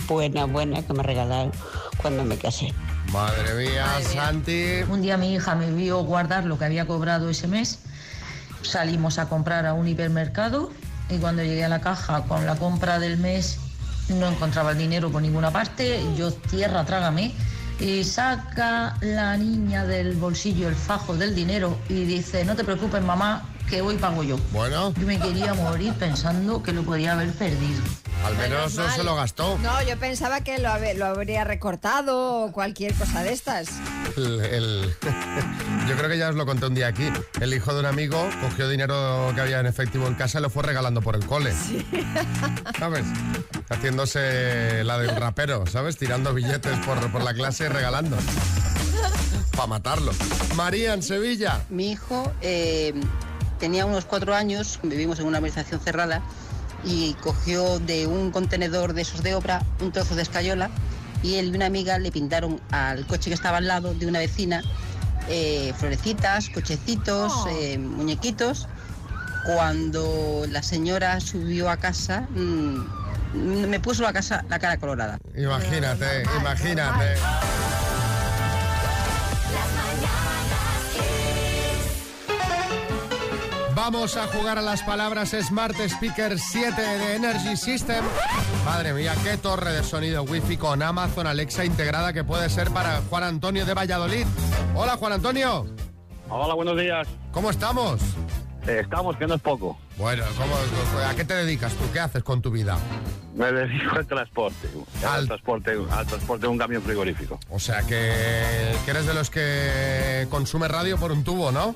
buena, 0.09 0.47
buena 0.47 0.85
que 0.85 0.93
me 0.95 1.05
regalaron 1.05 1.53
cuando 1.99 2.25
me 2.25 2.37
casé. 2.39 2.75
Madre 3.13 3.55
mía, 3.55 3.87
Santi. 4.11 4.85
Un 4.89 5.03
día 5.03 5.19
mi 5.19 5.35
hija 5.35 5.55
me 5.55 5.71
vio 5.71 6.03
guardar 6.03 6.47
lo 6.47 6.59
que 6.59 6.65
había 6.65 6.87
cobrado 6.87 7.29
ese 7.29 7.47
mes. 7.47 7.81
Salimos 8.63 9.19
a 9.19 9.29
comprar 9.29 9.67
a 9.67 9.75
un 9.75 9.87
hipermercado 9.87 10.71
y 11.11 11.19
cuando 11.19 11.43
llegué 11.43 11.63
a 11.63 11.69
la 11.69 11.83
caja 11.83 12.23
con 12.23 12.47
la 12.47 12.57
compra 12.57 12.99
del 12.99 13.19
mes 13.19 13.59
no 14.09 14.29
encontraba 14.29 14.71
el 14.71 14.79
dinero 14.79 15.11
por 15.13 15.21
ninguna 15.21 15.51
parte. 15.51 16.01
Yo, 16.17 16.33
tierra, 16.33 16.87
trágame. 16.87 17.35
Y 17.81 18.03
saca 18.05 18.97
la 19.03 19.37
niña 19.37 19.85
del 19.85 20.15
bolsillo 20.15 20.69
el 20.69 20.75
fajo 20.75 21.15
del 21.15 21.35
dinero 21.35 21.77
y 21.91 22.05
dice, 22.05 22.47
no 22.47 22.57
te 22.57 22.65
preocupes 22.65 23.03
mamá, 23.03 23.43
que 23.73 23.81
hoy 23.81 23.97
pago 23.97 24.23
yo. 24.23 24.39
Bueno, 24.53 24.93
Yo 25.01 25.07
me 25.07 25.19
quería 25.19 25.55
morir 25.55 25.95
pensando 25.95 26.63
que 26.63 26.73
lo 26.75 26.83
podía 26.83 27.15
haber 27.15 27.33
perdido. 27.33 27.81
al 28.23 28.37
menos 28.37 28.75
no 28.75 28.91
se 28.91 29.03
lo 29.03 29.15
gastó. 29.17 29.57
No, 29.63 29.81
yo 29.83 29.97
pensaba 29.99 30.43
que 30.43 30.59
lo, 30.59 30.69
habe- 30.69 30.93
lo 30.93 31.07
habría 31.07 31.45
recortado 31.45 32.43
o 32.45 32.53
cualquier 32.53 32.93
cosa 32.93 33.23
de 33.23 33.33
estas. 33.33 33.69
El- 34.19 34.41
el- 34.45 34.95
Yo 35.89 35.97
creo 35.97 36.11
que 36.11 36.19
ya 36.19 36.29
os 36.29 36.35
lo 36.35 36.45
conté 36.45 36.67
un 36.67 36.75
día 36.75 36.89
aquí. 36.89 37.11
El 37.41 37.55
hijo 37.55 37.73
de 37.73 37.81
un 37.81 37.87
amigo 37.87 38.29
cogió 38.43 38.69
dinero 38.69 39.33
que 39.35 39.41
había 39.41 39.61
en 39.61 39.67
efectivo 39.67 40.07
en 40.07 40.17
casa 40.17 40.39
y 40.39 40.43
lo 40.43 40.51
fue 40.51 40.65
regalando 40.65 41.01
por 41.01 41.17
el 41.17 41.25
cole. 41.25 41.55
¿Sabes? 42.79 43.07
Haciéndose 43.71 44.85
la 44.85 44.99
del 44.99 45.17
rapero, 45.17 45.65
¿sabes? 45.67 45.97
Tirando 45.97 46.35
billetes 46.35 46.79
por, 46.81 47.11
por 47.11 47.23
la 47.25 47.33
clase 47.33 47.65
y 47.65 47.69
regalando. 47.69 48.19
Para 49.53 49.67
matarlo. 49.67 50.13
María, 50.57 50.93
en 50.93 51.03
Sevilla. 51.03 51.61
Mi 51.71 51.93
hijo 51.93 52.31
eh, 52.43 52.93
tenía 53.63 53.87
unos 53.87 54.05
cuatro 54.07 54.35
años, 54.35 54.81
vivimos 54.83 55.21
en 55.21 55.27
una 55.27 55.39
organización 55.39 55.79
cerrada, 55.79 56.21
y 56.83 57.15
cogió 57.23 57.79
de 57.79 58.09
un 58.09 58.33
contenedor 58.33 58.93
de 58.93 59.03
esos 59.03 59.23
de 59.23 59.37
obra 59.37 59.63
un 59.81 59.93
trozo 59.93 60.17
de 60.17 60.23
escayola 60.23 60.69
y 61.23 61.37
él 61.37 61.53
y 61.53 61.57
una 61.57 61.67
amiga 61.67 61.97
le 62.01 62.11
pintaron 62.11 62.61
al 62.73 63.07
coche 63.07 63.31
que 63.31 63.35
estaba 63.35 63.59
al 63.59 63.69
lado 63.69 63.95
de 63.95 64.07
una 64.07 64.19
vecina 64.19 64.63
eh, 65.29 65.73
florecitas, 65.79 66.51
cochecitos, 66.51 67.33
Oh. 67.37 67.49
eh, 67.51 67.79
muñequitos. 67.79 68.67
Cuando 69.47 70.45
la 70.51 70.65
señora 70.65 71.21
subió 71.21 71.71
a 71.71 71.77
casa, 71.77 72.27
mm, 72.31 73.69
me 73.69 73.79
puso 73.79 74.03
la, 74.03 74.13
casa, 74.13 74.45
la 74.49 74.59
cara 74.59 74.77
colorada. 74.79 75.19
Imagínate, 75.37 76.25
imagínate. 76.41 77.15
Vamos 83.85 84.17
a 84.17 84.29
jugar 84.29 84.59
a 84.59 84.63
las 84.63 84.81
palabras 84.85 85.31
Smart 85.43 85.75
Speaker 85.77 86.39
7 86.39 86.81
de 86.81 87.17
Energy 87.17 87.57
System. 87.57 88.05
Madre 88.65 88.93
mía, 88.95 89.13
qué 89.25 89.37
torre 89.39 89.73
de 89.73 89.83
sonido 89.83 90.23
wifi 90.23 90.57
con 90.57 90.81
Amazon 90.85 91.27
Alexa 91.27 91.65
integrada 91.65 92.13
que 92.13 92.23
puede 92.23 92.49
ser 92.49 92.71
para 92.71 93.01
Juan 93.11 93.25
Antonio 93.25 93.67
de 93.67 93.75
Valladolid. 93.75 94.25
Hola 94.77 94.97
Juan 94.97 95.15
Antonio, 95.15 95.67
Hola, 96.29 96.55
buenos 96.55 96.79
días. 96.79 97.09
¿cómo 97.33 97.51
estamos? 97.51 98.01
Eh, 98.69 98.79
estamos, 98.85 99.17
que 99.17 99.27
no 99.27 99.35
es 99.35 99.41
poco. 99.41 99.77
Bueno, 99.99 100.23
¿cómo- 100.39 100.55
¿a 101.05 101.15
qué 101.17 101.25
te 101.25 101.35
dedicas 101.35 101.73
tú? 101.73 101.83
¿Qué 101.93 101.99
haces 101.99 102.23
con 102.23 102.41
tu 102.41 102.53
vida? 102.53 102.79
Me 103.35 103.51
dedico 103.51 103.97
al 103.97 104.07
transporte. 104.07 104.69
Al- 105.05 105.09
Al, 105.23 105.27
transporte, 105.27 105.77
al 105.91 106.07
transporte 106.07 106.43
de 106.43 106.49
un 106.53 106.59
camión 106.59 106.83
frigorífico. 106.83 107.41
O 107.51 107.59
sea, 107.59 107.83
que, 107.83 108.77
que 108.85 108.91
eres 108.93 109.07
de 109.07 109.15
los 109.15 109.29
que 109.29 110.29
consume 110.31 110.69
radio 110.69 110.97
por 110.99 111.11
un 111.11 111.25
tubo, 111.25 111.51
¿no? 111.51 111.75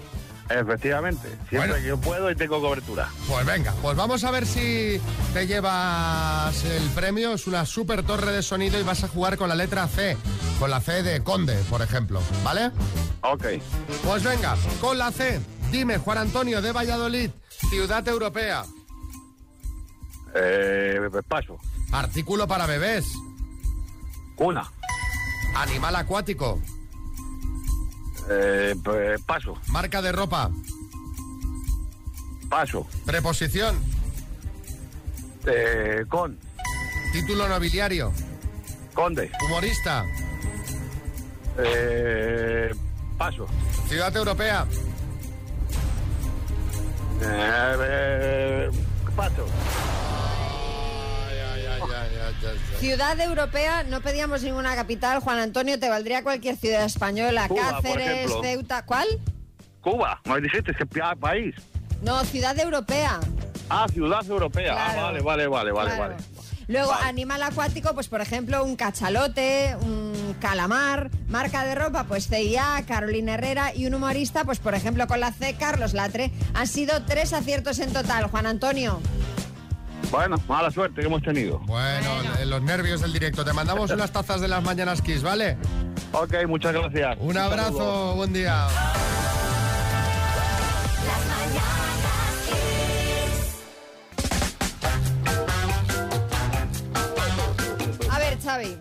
Efectivamente. 0.48 1.28
Siempre 1.48 1.58
Bueno. 1.58 1.74
que 1.76 1.82
yo 1.82 1.98
puedo 1.98 2.30
y 2.30 2.36
tengo 2.36 2.60
cobertura. 2.60 3.08
Pues 3.28 3.44
venga, 3.46 3.72
pues 3.82 3.96
vamos 3.96 4.22
a 4.24 4.30
ver 4.30 4.46
si 4.46 5.00
te 5.34 5.46
llevas 5.46 6.62
el 6.64 6.88
premio. 6.90 7.32
Es 7.34 7.46
una 7.46 7.64
super 7.66 8.02
torre 8.04 8.30
de 8.32 8.42
sonido 8.42 8.78
y 8.78 8.82
vas 8.82 9.02
a 9.04 9.08
jugar 9.08 9.36
con 9.36 9.48
la 9.48 9.54
letra 9.54 9.88
C, 9.88 10.16
con 10.60 10.70
la 10.70 10.80
C 10.80 11.02
de 11.02 11.22
Conde, 11.24 11.56
por 11.68 11.82
ejemplo, 11.82 12.20
¿vale? 12.44 12.70
Ok. 13.22 13.44
Pues 14.04 14.22
venga, 14.22 14.56
con 14.80 14.98
la 14.98 15.10
C. 15.10 15.40
Dime, 15.72 15.98
Juan 15.98 16.18
Antonio 16.18 16.62
de 16.62 16.70
Valladolid, 16.72 17.30
ciudad 17.70 18.06
europea, 18.06 18.64
Eh, 20.34 21.00
paso. 21.28 21.58
artículo 21.92 22.46
para 22.46 22.66
bebés, 22.66 23.04
Una. 24.36 24.70
animal 25.56 25.96
acuático, 25.96 26.60
Eh, 28.28 28.74
pues, 28.82 29.20
paso. 29.22 29.56
marca 29.68 30.02
de 30.02 30.12
ropa, 30.12 30.50
Paso. 32.48 32.86
preposición, 33.04 33.76
Eh, 35.46 36.04
con. 36.08 36.38
título 37.12 37.48
nobiliario, 37.48 38.12
Conde. 38.94 39.30
humorista, 39.46 40.04
Eh, 41.58 42.74
paso. 43.16 43.46
ciudad 43.88 44.14
europea, 44.16 44.66
Eh, 47.22 48.70
Ciudad 52.78 53.18
europea, 53.20 53.82
no 53.84 54.00
pedíamos 54.00 54.42
ninguna 54.42 54.74
capital. 54.74 55.20
Juan 55.20 55.38
Antonio, 55.38 55.78
te 55.78 55.88
valdría 55.88 56.22
cualquier 56.22 56.56
ciudad 56.56 56.84
española. 56.84 57.48
Cuba, 57.48 57.80
Cáceres. 57.82 58.30
Ceuta. 58.42 58.84
¿Cuál? 58.84 59.06
Cuba. 59.80 60.20
No 60.24 60.36
dijiste 60.40 60.72
que 60.74 60.84
pi- 60.86 61.00
ah, 61.02 61.14
país. 61.18 61.54
No, 62.02 62.24
ciudad 62.24 62.58
europea. 62.58 63.18
Ah, 63.70 63.86
ciudad 63.92 64.24
europea. 64.26 64.74
Claro. 64.74 65.00
Ah, 65.00 65.02
vale, 65.04 65.20
vale, 65.22 65.46
vale, 65.46 65.72
vale, 65.72 65.90
Claro. 65.94 66.02
vale. 66.14 66.16
Luego, 66.68 66.92
animal 66.92 67.42
acuático, 67.44 67.94
pues 67.94 68.08
por 68.08 68.20
ejemplo, 68.20 68.64
un 68.64 68.74
cachalote, 68.74 69.76
un 69.82 70.36
calamar. 70.40 71.10
Marca 71.28 71.64
de 71.64 71.76
ropa, 71.76 72.04
pues 72.04 72.26
CIA, 72.28 72.82
Carolina 72.88 73.34
Herrera. 73.34 73.72
Y 73.74 73.86
un 73.86 73.94
humorista, 73.94 74.44
pues 74.44 74.58
por 74.58 74.74
ejemplo, 74.74 75.06
con 75.06 75.20
la 75.20 75.32
C, 75.32 75.54
Carlos 75.58 75.94
Latre. 75.94 76.32
Han 76.54 76.66
sido 76.66 77.04
tres 77.04 77.32
aciertos 77.32 77.78
en 77.78 77.92
total, 77.92 78.26
Juan 78.26 78.46
Antonio. 78.46 79.00
Bueno, 80.10 80.36
mala 80.48 80.70
suerte 80.70 81.00
que 81.00 81.06
hemos 81.06 81.22
tenido. 81.22 81.58
Bueno, 81.60 82.08
en 82.40 82.50
los 82.50 82.62
nervios 82.62 83.00
del 83.00 83.12
directo. 83.12 83.44
Te 83.44 83.52
mandamos 83.52 83.90
unas 83.90 84.10
tazas 84.12 84.40
de 84.40 84.48
las 84.48 84.62
mañanas 84.62 85.02
Kiss, 85.02 85.22
¿vale? 85.22 85.56
Ok, 86.12 86.34
muchas 86.46 86.72
gracias. 86.72 87.16
Un 87.20 87.34
saludo. 87.34 87.52
abrazo, 87.52 88.14
buen 88.14 88.32
día. 88.32 88.66
A 98.10 98.18
ver, 98.18 98.38
Xavi. 98.42 98.78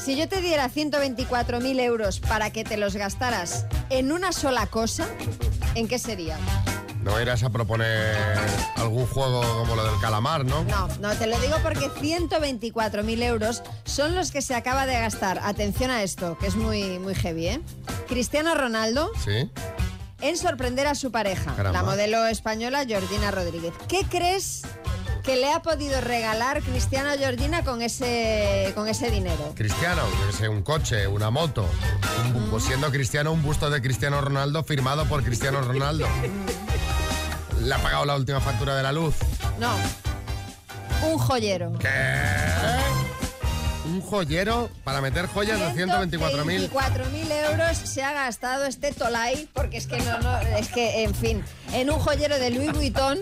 Si 0.00 0.16
yo 0.16 0.28
te 0.28 0.40
diera 0.40 0.68
124.000 0.70 1.80
euros 1.80 2.20
para 2.20 2.50
que 2.50 2.64
te 2.64 2.76
los 2.76 2.96
gastaras 2.96 3.66
en 3.90 4.12
una 4.12 4.32
sola 4.32 4.66
cosa, 4.66 5.06
¿en 5.74 5.88
qué 5.88 5.98
sería? 5.98 6.38
No 7.02 7.18
irás 7.20 7.42
a 7.42 7.50
proponer 7.50 8.14
algún 8.76 9.06
juego 9.06 9.40
como 9.58 9.74
lo 9.74 9.84
del 9.84 9.98
calamar, 10.00 10.44
¿no? 10.44 10.64
No, 10.64 10.86
no, 11.00 11.14
te 11.14 11.26
lo 11.26 11.38
digo 11.40 11.56
porque 11.62 11.88
124.000 11.90 13.22
euros 13.22 13.62
son 13.84 14.14
los 14.14 14.30
que 14.30 14.42
se 14.42 14.54
acaba 14.54 14.84
de 14.86 14.94
gastar. 14.94 15.40
Atención 15.42 15.90
a 15.90 16.02
esto, 16.02 16.36
que 16.38 16.46
es 16.46 16.56
muy, 16.56 16.98
muy 16.98 17.14
heavy, 17.14 17.46
¿eh? 17.48 17.60
Cristiano 18.06 18.54
Ronaldo 18.54 19.10
Sí. 19.24 19.50
en 20.20 20.36
sorprender 20.36 20.86
a 20.86 20.94
su 20.94 21.10
pareja, 21.10 21.54
Caramba. 21.56 21.80
la 21.80 21.82
modelo 21.86 22.26
española 22.26 22.84
Georgina 22.86 23.30
Rodríguez. 23.30 23.72
¿Qué 23.88 24.04
crees 24.08 24.62
que 25.24 25.36
le 25.36 25.50
ha 25.52 25.62
podido 25.62 26.00
regalar 26.02 26.62
Cristiano 26.62 27.08
a 27.10 27.16
Georgina 27.16 27.64
con 27.64 27.80
ese, 27.80 28.72
con 28.74 28.88
ese 28.88 29.10
dinero? 29.10 29.52
Cristiano, 29.56 30.02
yo 30.20 30.26
que 30.26 30.32
sé, 30.36 30.48
un 30.50 30.62
coche, 30.62 31.06
una 31.06 31.30
moto. 31.30 31.66
Un 32.26 32.34
bu- 32.34 32.50
pues 32.50 32.64
siendo 32.64 32.90
Cristiano, 32.90 33.32
un 33.32 33.42
busto 33.42 33.70
de 33.70 33.80
Cristiano 33.80 34.20
Ronaldo 34.20 34.64
firmado 34.64 35.06
por 35.06 35.22
Cristiano 35.24 35.62
Ronaldo. 35.62 36.06
Le 37.60 37.74
ha 37.74 37.78
pagado 37.78 38.04
la 38.04 38.16
última 38.16 38.40
factura 38.40 38.76
de 38.76 38.82
la 38.82 38.92
luz. 38.92 39.14
No. 39.58 39.74
Un 41.06 41.18
joyero. 41.18 41.72
¿Qué? 41.78 41.88
Un 43.86 44.00
joyero 44.02 44.70
para 44.84 45.00
meter 45.00 45.26
joyas 45.26 45.58
de 45.58 45.86
124.000. 45.86 46.70
24.000 46.70 47.50
euros 47.50 47.76
se 47.78 48.02
ha 48.04 48.12
gastado 48.12 48.64
este 48.66 48.92
Tolai, 48.92 49.48
porque 49.52 49.78
es 49.78 49.86
que 49.86 49.98
no, 50.00 50.18
no, 50.20 50.38
es 50.38 50.68
que, 50.68 51.02
en 51.02 51.14
fin, 51.14 51.42
en 51.72 51.90
un 51.90 51.98
joyero 51.98 52.38
de 52.38 52.50
Louis 52.50 52.72
Vuitton. 52.72 53.18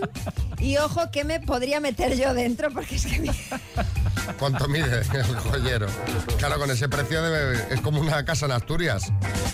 Y 0.59 0.75
ojo, 0.77 1.09
que 1.09 1.23
me 1.23 1.39
podría 1.39 1.79
meter 1.79 2.17
yo 2.17 2.33
dentro? 2.33 2.69
Porque 2.71 2.95
es 2.97 3.05
que. 3.05 3.31
¿Cuánto 4.37 4.67
mide 4.67 5.01
el 5.13 5.35
joyero? 5.37 5.87
Claro, 6.37 6.59
con 6.59 6.69
ese 6.69 6.89
precio 6.89 7.23
debe- 7.23 7.65
es 7.73 7.79
como 7.81 8.01
una 8.01 8.23
casa 8.25 8.45
en 8.45 8.51
Asturias. 8.51 9.11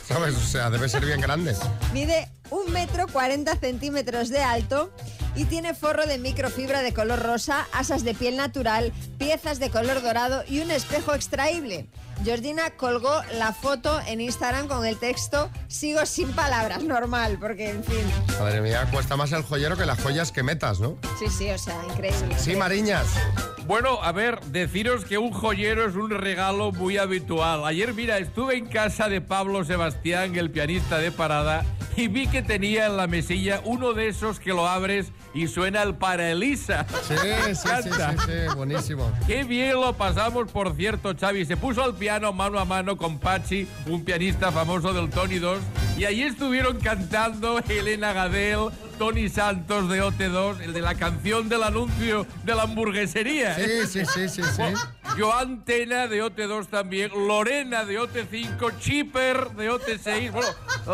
¿Sabes? 0.08 0.36
O 0.36 0.40
sea, 0.42 0.70
debe 0.72 0.90
ser 0.90 1.06
bien 1.06 1.22
grande. 1.22 1.56
Mide 1.94 2.28
un 2.50 2.72
metro 2.72 3.08
40 3.08 3.56
centímetros 3.58 4.30
de 4.30 4.42
alto 4.42 4.92
y 5.36 5.46
tiene 5.46 5.74
forro 5.74 6.06
de 6.06 6.18
microfibra 6.18 6.82
de 6.82 6.94
color 6.94 7.20
rosa, 7.22 7.68
asas 7.74 8.04
de 8.04 8.14
piel 8.14 8.38
natural, 8.38 8.94
piezas 9.18 9.60
de 9.60 9.70
color 9.70 10.02
dorado 10.02 10.44
y 10.48 10.60
un 10.62 10.72
espejo 10.72 11.14
extraíble. 11.14 11.88
Georgina 12.24 12.72
colgó 12.72 13.22
la 13.38 13.52
foto 13.52 14.00
en 14.08 14.22
Instagram 14.22 14.68
con 14.68 14.86
el 14.86 14.98
texto 14.98 15.50
Sigo 15.68 16.06
sin 16.06 16.32
palabras, 16.32 16.84
normal, 16.84 17.38
porque 17.40 17.70
en 17.70 17.84
fin. 17.84 18.06
Madre 18.40 18.62
mía, 18.62 18.88
cuesta 18.92 19.18
más 19.18 19.34
el 19.34 19.44
joyero 19.44 19.76
que 19.76 19.86
las 19.86 20.02
joyas 20.02 20.32
que 20.32 20.42
metas, 20.42 20.80
¿no? 20.80 20.98
Sí, 21.20 21.26
sí, 21.28 21.50
o 21.50 21.58
sea, 21.58 21.76
increíble. 21.90 22.38
Sí, 22.40 22.56
Mariñas. 22.56 23.08
Bueno, 23.68 24.02
a 24.02 24.12
ver, 24.12 24.40
deciros 24.46 25.06
que 25.06 25.18
un 25.18 25.32
joyero 25.32 25.88
es 25.88 25.96
un 25.96 26.12
regalo 26.12 26.72
muy 26.72 26.98
habitual. 26.98 27.66
Ayer, 27.66 27.94
mira, 27.94 28.20
estuve 28.20 28.56
en 28.56 28.68
casa 28.68 29.10
de 29.10 29.22
Pablo 29.22 29.66
Sebastián, 29.66 30.36
el 30.36 30.52
pianista 30.52 31.00
de 31.00 31.12
parada, 31.12 31.66
y 31.96 32.08
vi 32.08 32.28
que 32.28 32.35
tenía 32.42 32.88
en 32.88 32.98
la 32.98 33.08
mesilla 33.08 33.62
uno 33.66 33.94
de 33.94 34.08
esos 34.08 34.40
que 34.40 34.50
lo 34.50 34.68
abres 34.68 35.12
y 35.34 35.48
suena 35.48 35.84
el 35.84 35.96
para 35.96 36.32
Elisa. 36.32 36.86
Sí, 37.08 37.16
sí, 37.16 37.56
sí, 37.84 37.90
sí, 37.92 38.18
sí, 38.26 38.56
buenísimo. 38.56 39.12
Qué 39.28 39.44
bien 39.44 39.74
lo 39.74 39.94
pasamos, 39.94 40.52
por 40.52 40.76
cierto, 40.76 41.14
Xavi. 41.20 41.46
Se 41.46 41.58
puso 41.58 41.84
al 41.84 41.96
piano 41.96 42.32
mano 42.34 42.60
a 42.60 42.66
mano 42.66 42.98
con 42.98 43.20
Pachi, 43.20 43.68
un 43.88 44.04
pianista 44.04 44.52
famoso 44.52 44.94
del 44.94 45.10
Tony 45.10 45.40
2, 45.40 45.60
y 45.98 46.06
ahí 46.06 46.24
estuvieron 46.24 46.80
cantando 46.80 47.60
Elena 47.60 48.14
Gadel, 48.14 48.70
Tony 48.98 49.30
Santos 49.30 49.90
de 49.90 50.02
OT2, 50.02 50.62
el 50.62 50.74
de 50.74 50.82
la 50.82 50.96
canción 50.96 51.50
del 51.50 51.64
anuncio 51.64 52.26
de 52.44 52.56
la 52.56 52.64
hamburguesería. 52.64 53.58
¿eh? 53.60 53.86
Sí, 53.86 54.00
sí, 54.00 54.06
sí, 54.06 54.30
sí, 54.30 54.42
sí. 54.44 54.64
Joan 55.20 55.64
Tena 55.64 56.08
de 56.08 56.24
OT2 56.24 56.68
también, 56.68 57.12
Lorena 57.28 57.86
de 57.86 58.00
OT5, 58.00 58.80
Chipper 58.80 59.52
de 59.52 59.72
OT6, 59.72 60.32
bueno, 60.32 60.48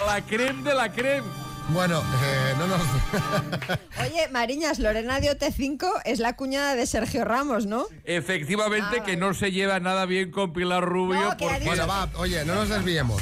la 0.05 0.21
creme 0.21 0.63
de 0.63 0.75
la 0.75 0.91
creme. 0.91 1.27
Bueno, 1.73 2.03
eh, 2.23 2.53
no 2.57 2.67
nos... 2.67 2.81
Oye, 4.01 4.27
Mariñas, 4.29 4.79
Lorena 4.79 5.19
de 5.21 5.31
OT5 5.37 6.01
es 6.05 6.19
la 6.19 6.35
cuñada 6.35 6.75
de 6.75 6.85
Sergio 6.85 7.23
Ramos, 7.23 7.65
¿no? 7.65 7.85
Efectivamente 8.03 8.97
Ah, 8.99 9.03
que 9.03 9.15
no 9.15 9.33
se 9.33 9.51
lleva 9.51 9.79
nada 9.79 10.05
bien 10.05 10.31
con 10.31 10.51
Pilar 10.53 10.83
Rubio. 10.83 11.21
No, 11.21 11.37
porque- 11.37 11.63
Bueno, 11.65 11.87
va, 11.87 12.09
oye, 12.15 12.43
no 12.45 12.55
nos 12.55 12.69
desviemos. 12.69 13.21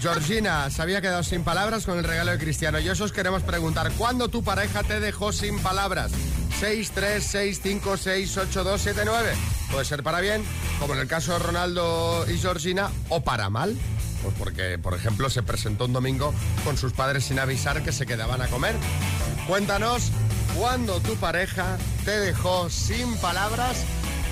Georgina 0.00 0.68
se 0.70 0.82
había 0.82 1.00
quedado 1.00 1.22
sin 1.22 1.44
palabras 1.44 1.84
con 1.86 1.98
el 1.98 2.04
regalo 2.04 2.32
de 2.32 2.38
Cristiano 2.38 2.78
y 2.80 2.88
eso 2.88 3.04
os 3.04 3.12
queremos 3.12 3.42
preguntar, 3.42 3.90
¿cuándo 3.96 4.28
tu 4.28 4.42
pareja 4.42 4.82
te 4.82 4.98
dejó 5.00 5.32
sin 5.32 5.58
palabras? 5.60 6.10
636568279. 6.60 9.34
Puede 9.70 9.84
ser 9.84 10.02
para 10.02 10.20
bien, 10.20 10.42
como 10.80 10.94
en 10.94 11.00
el 11.00 11.06
caso 11.06 11.32
de 11.32 11.38
Ronaldo 11.40 12.24
y 12.28 12.38
Georgina, 12.38 12.90
o 13.08 13.22
para 13.22 13.50
mal. 13.50 13.76
Pues 14.22 14.34
porque, 14.38 14.78
por 14.78 14.94
ejemplo, 14.94 15.30
se 15.30 15.42
presentó 15.42 15.84
un 15.84 15.92
domingo 15.92 16.34
con 16.64 16.76
sus 16.76 16.92
padres 16.92 17.24
sin 17.24 17.38
avisar 17.38 17.82
que 17.82 17.92
se 17.92 18.06
quedaban 18.06 18.42
a 18.42 18.48
comer. 18.48 18.74
Cuéntanos 19.46 20.10
cuándo 20.56 21.00
tu 21.00 21.14
pareja 21.16 21.78
te 22.04 22.18
dejó 22.18 22.68
sin 22.68 23.16
palabras 23.18 23.84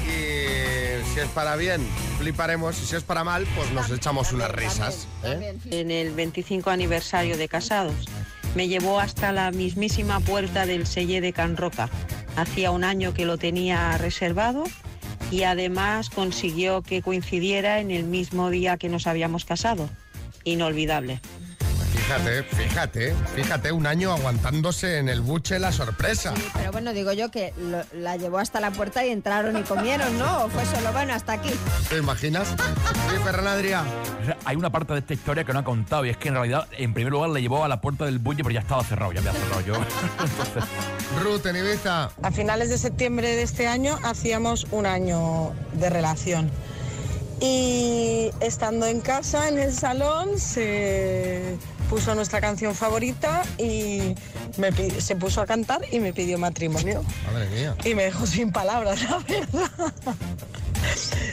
y 0.06 1.04
si 1.12 1.20
es 1.20 1.28
para 1.34 1.56
bien, 1.56 1.86
fliparemos. 2.18 2.80
Y 2.80 2.86
si 2.86 2.96
es 2.96 3.02
para 3.02 3.24
mal, 3.24 3.46
pues 3.56 3.70
nos 3.72 3.90
echamos 3.90 4.32
unas 4.32 4.50
risas. 4.50 5.08
¿eh? 5.24 5.56
En 5.70 5.90
el 5.90 6.12
25 6.12 6.70
aniversario 6.70 7.36
de 7.36 7.48
casados. 7.48 8.06
Me 8.54 8.68
llevó 8.68 9.00
hasta 9.00 9.32
la 9.32 9.50
mismísima 9.50 10.20
puerta 10.20 10.64
del 10.64 10.86
Selle 10.86 11.20
de 11.20 11.32
Can 11.32 11.56
Roca. 11.56 11.90
Hacía 12.36 12.70
un 12.70 12.84
año 12.84 13.12
que 13.14 13.26
lo 13.26 13.36
tenía 13.36 13.98
reservado 13.98 14.64
y 15.30 15.42
además 15.42 16.10
consiguió 16.10 16.82
que 16.82 17.02
coincidiera 17.02 17.80
en 17.80 17.90
el 17.90 18.04
mismo 18.04 18.50
día 18.50 18.76
que 18.76 18.88
nos 18.88 19.06
habíamos 19.06 19.44
casado. 19.44 19.88
Inolvidable. 20.44 21.20
Fíjate, 22.06 22.42
fíjate, 22.44 23.14
fíjate, 23.34 23.72
un 23.72 23.84
año 23.84 24.12
aguantándose 24.12 24.98
en 24.98 25.08
el 25.08 25.22
buche 25.22 25.58
la 25.58 25.72
sorpresa. 25.72 26.32
Pero 26.54 26.70
bueno, 26.70 26.92
digo 26.92 27.12
yo 27.12 27.32
que 27.32 27.52
lo- 27.58 27.82
la 28.00 28.16
llevó 28.16 28.38
hasta 28.38 28.60
la 28.60 28.70
puerta 28.70 29.04
y 29.04 29.10
entraron 29.10 29.56
y 29.56 29.62
comieron, 29.62 30.16
¿no? 30.16 30.44
O 30.44 30.48
fue 30.48 30.64
solo, 30.66 30.92
bueno, 30.92 31.14
hasta 31.14 31.32
aquí. 31.32 31.50
¿Te 31.88 31.96
imaginas? 31.98 32.46
Sí, 32.48 33.16
Ferran. 33.24 33.46
O 33.46 34.24
sea, 34.24 34.36
Hay 34.44 34.54
una 34.54 34.70
parte 34.70 34.92
de 34.92 35.00
esta 35.00 35.14
historia 35.14 35.42
que 35.42 35.52
no 35.52 35.58
ha 35.58 35.64
contado 35.64 36.04
y 36.04 36.10
es 36.10 36.16
que 36.16 36.28
en 36.28 36.34
realidad, 36.34 36.68
en 36.78 36.94
primer 36.94 37.12
lugar, 37.12 37.30
le 37.30 37.42
llevó 37.42 37.64
a 37.64 37.68
la 37.68 37.80
puerta 37.80 38.04
del 38.04 38.20
bulle, 38.20 38.44
pero 38.44 38.52
ya 38.54 38.60
estaba 38.60 38.84
cerrado, 38.84 39.10
ya 39.12 39.18
había 39.18 39.32
cerrado 39.32 39.60
yo. 39.62 39.74
Entonces, 40.20 40.64
Ruth, 41.24 41.46
en 41.46 41.56
Ibiza. 41.56 42.10
A 42.22 42.30
finales 42.30 42.68
de 42.70 42.78
septiembre 42.78 43.34
de 43.34 43.42
este 43.42 43.66
año 43.66 43.98
hacíamos 44.04 44.68
un 44.70 44.86
año 44.86 45.52
de 45.72 45.90
relación. 45.90 46.52
Y 47.40 48.30
estando 48.40 48.86
en 48.86 49.00
casa, 49.00 49.48
en 49.48 49.58
el 49.58 49.72
salón, 49.72 50.38
se 50.38 51.56
puso 51.88 52.14
nuestra 52.14 52.40
canción 52.40 52.74
favorita 52.74 53.42
y 53.58 54.14
me 54.58 54.72
se 55.00 55.16
puso 55.16 55.40
a 55.40 55.46
cantar 55.46 55.82
y 55.90 56.00
me 56.00 56.12
pidió 56.12 56.38
matrimonio. 56.38 57.02
Madre 57.32 57.48
mía. 57.50 57.74
Y 57.84 57.94
me 57.94 58.04
dejó 58.04 58.26
sin 58.26 58.52
palabras, 58.52 59.02
la 59.02 59.18
verdad. 59.18 59.90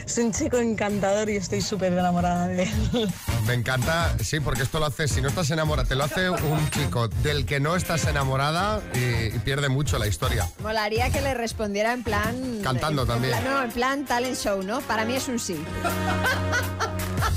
Es 0.06 0.18
un 0.18 0.32
chico 0.32 0.58
encantador 0.58 1.30
y 1.30 1.36
estoy 1.36 1.60
súper 1.60 1.92
enamorada 1.92 2.48
de 2.48 2.64
él. 2.64 3.12
Me 3.46 3.54
encanta, 3.54 4.14
sí, 4.22 4.40
porque 4.40 4.62
esto 4.62 4.78
lo 4.80 4.86
hace, 4.86 5.06
si 5.08 5.20
no 5.20 5.28
estás 5.28 5.50
enamorada, 5.50 5.88
te 5.88 5.94
lo 5.94 6.04
hace 6.04 6.28
un 6.30 6.70
chico 6.70 7.08
del 7.08 7.46
que 7.46 7.60
no 7.60 7.76
estás 7.76 8.04
enamorada 8.06 8.80
y, 8.94 9.34
y 9.34 9.38
pierde 9.44 9.68
mucho 9.68 9.98
la 9.98 10.06
historia. 10.06 10.48
Molaría 10.62 11.10
que 11.10 11.20
le 11.20 11.34
respondiera 11.34 11.92
en 11.92 12.02
plan... 12.02 12.60
Cantando 12.62 13.02
en- 13.02 13.08
en 13.08 13.14
también. 13.14 13.32
plan- 13.38 13.44
no, 13.44 13.62
en 13.62 13.70
plan 13.70 14.04
talent 14.06 14.36
show, 14.36 14.62
¿no? 14.62 14.80
Para 14.82 15.04
mí 15.04 15.14
es 15.14 15.28
un 15.28 15.38
sí. 15.38 15.62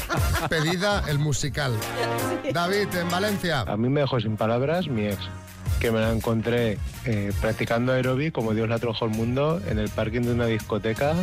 Pedida 0.50 1.04
el 1.08 1.20
musical. 1.20 1.74
David, 2.54 2.88
en 2.96 3.10
Valencia. 3.10 3.62
A 3.62 3.77
mí 3.77 3.89
me 3.89 4.01
dejó 4.01 4.20
sin 4.20 4.38
palabras 4.38 4.88
mi 4.88 5.06
ex, 5.06 5.18
que 5.80 5.92
me 5.92 6.00
la 6.00 6.12
encontré 6.12 6.77
eh, 7.06 7.32
practicando 7.42 7.94
aeróbic 7.94 8.34
como 8.34 8.54
Dios 8.54 8.70
la 8.70 8.80
trajo 8.80 9.06
al 9.06 9.12
mundo 9.12 9.62
en 9.68 9.80
el 9.80 9.89
parking 9.89 10.22
de 10.22 10.34
una 10.34 10.46
discoteca. 10.46 11.16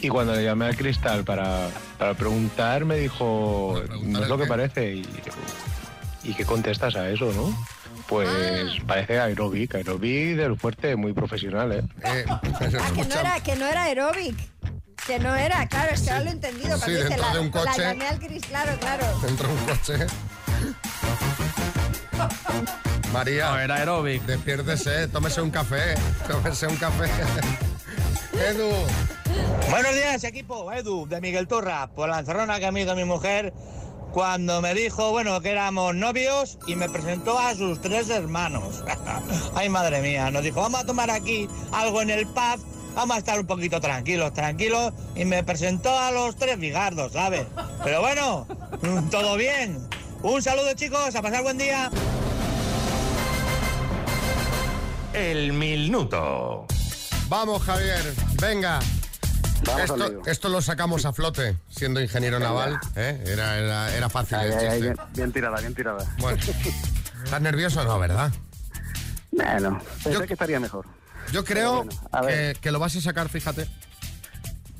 Y 0.00 0.08
cuando 0.08 0.34
le 0.34 0.44
llamé 0.44 0.66
al 0.66 0.76
cristal 0.76 1.24
para, 1.24 1.68
para 1.98 2.14
preguntar, 2.14 2.84
me 2.84 2.96
dijo, 2.96 3.82
no 4.02 4.22
es 4.22 4.28
lo 4.28 4.38
que 4.38 4.46
parece. 4.46 4.94
Y, 4.94 5.06
¿Y 6.24 6.34
qué 6.34 6.44
contestas 6.44 6.96
a 6.96 7.08
eso, 7.08 7.32
no? 7.32 7.56
Pues 8.08 8.28
parece 8.86 9.18
aeróbic, 9.18 9.74
aeróbic 9.74 10.36
del 10.36 10.56
fuerte, 10.56 10.94
muy 10.94 11.12
profesional, 11.12 11.72
¿eh? 11.72 11.82
Que 12.94 13.04
no 13.04 13.14
era, 13.14 13.40
que 13.40 13.56
no 13.56 13.66
era 13.66 13.84
aeróbic. 13.84 14.36
Que 15.06 15.18
no 15.20 15.34
era, 15.36 15.66
claro, 15.68 15.92
es 15.92 16.00
que 16.02 16.10
ahora 16.10 16.24
lo 16.24 16.30
he 16.30 16.32
entendido. 16.32 16.78
Sí, 16.78 16.90
dentro 16.92 17.22
la, 17.22 17.32
de 17.32 17.38
un 17.38 17.46
la 17.46 17.52
coche. 17.52 17.80
llamé 17.80 18.08
al 18.08 18.18
Cris, 18.18 18.44
claro, 18.46 18.76
claro. 18.80 19.06
Dentro 19.20 19.48
de 19.48 19.54
un 19.54 19.60
coche. 19.66 20.06
María. 23.12 23.50
No, 23.50 23.58
era 23.60 23.74
aeróbic. 23.76 24.22
Despiértese, 24.22 25.08
tómese 25.08 25.40
un 25.40 25.50
café. 25.50 25.94
Tómese 26.26 26.66
un 26.66 26.76
café. 26.76 27.04
Edu. 28.48 28.70
Buenos 29.70 29.94
días, 29.94 30.24
equipo. 30.24 30.72
Edu, 30.72 31.06
de 31.06 31.20
Miguel 31.20 31.46
Turra, 31.46 31.86
por 31.88 32.08
la 32.08 32.18
encerrona 32.20 32.58
que 32.58 32.70
me 32.72 32.82
hizo 32.82 32.94
mi 32.96 33.04
mujer 33.04 33.52
cuando 34.12 34.60
me 34.62 34.74
dijo, 34.74 35.10
bueno, 35.10 35.40
que 35.40 35.50
éramos 35.50 35.94
novios 35.94 36.58
y 36.66 36.74
me 36.74 36.88
presentó 36.88 37.38
a 37.38 37.54
sus 37.54 37.80
tres 37.80 38.08
hermanos. 38.10 38.82
Ay, 39.54 39.68
madre 39.68 40.00
mía, 40.00 40.30
nos 40.30 40.42
dijo, 40.42 40.60
vamos 40.60 40.80
a 40.80 40.86
tomar 40.86 41.10
aquí 41.10 41.48
algo 41.72 42.00
en 42.02 42.10
el 42.10 42.26
pub, 42.26 42.58
vamos 42.96 43.14
a 43.14 43.18
estar 43.18 43.38
un 43.38 43.46
poquito 43.46 43.80
tranquilos, 43.80 44.32
tranquilos, 44.32 44.92
y 45.14 45.24
me 45.26 45.44
presentó 45.44 45.96
a 45.96 46.10
los 46.10 46.34
tres 46.34 46.58
bigardos, 46.58 47.12
¿sabes? 47.12 47.46
Pero 47.84 48.00
bueno, 48.00 48.46
todo 49.10 49.36
bien. 49.36 49.86
Un 50.22 50.42
saludo, 50.42 50.72
chicos, 50.74 51.14
a 51.14 51.22
pasar 51.22 51.42
buen 51.42 51.58
día. 51.58 51.90
El 55.12 55.52
minuto. 55.52 56.66
Vamos, 57.28 57.62
Javier. 57.62 58.14
Venga. 58.40 58.80
Vamos 59.64 60.26
Esto, 60.26 60.48
lo 60.48 60.60
sacamos 60.60 61.04
a 61.06 61.12
flote, 61.12 61.56
siendo 61.70 62.00
ingeniero 62.00 62.38
naval. 62.38 62.78
¿eh? 62.94 63.22
Era, 63.26 63.58
era, 63.58 63.96
era 63.96 64.08
fácil 64.10 64.36
Ay, 64.36 64.46
el 64.48 64.52
ay, 64.52 64.58
ay, 64.58 64.70
chiste. 64.70 64.80
bien, 64.80 64.96
bien 65.14 65.32
tirada, 65.32 65.60
bien 65.60 65.74
tirada. 65.74 66.14
Bueno. 66.18 66.38
¿Estás 67.24 67.40
nervioso 67.40 67.80
o 67.80 67.84
no, 67.84 67.98
verdad? 67.98 68.30
Bueno, 69.32 69.80
pensé 70.02 70.26
que 70.26 70.32
estaría 70.34 70.60
mejor. 70.60 70.86
Yo 71.32 71.44
creo 71.44 71.84
bueno, 71.84 71.92
a 72.12 72.20
que, 72.22 72.56
que 72.60 72.70
lo 72.70 72.78
vas 72.78 72.96
a 72.96 73.00
sacar, 73.00 73.28
fíjate. 73.28 73.66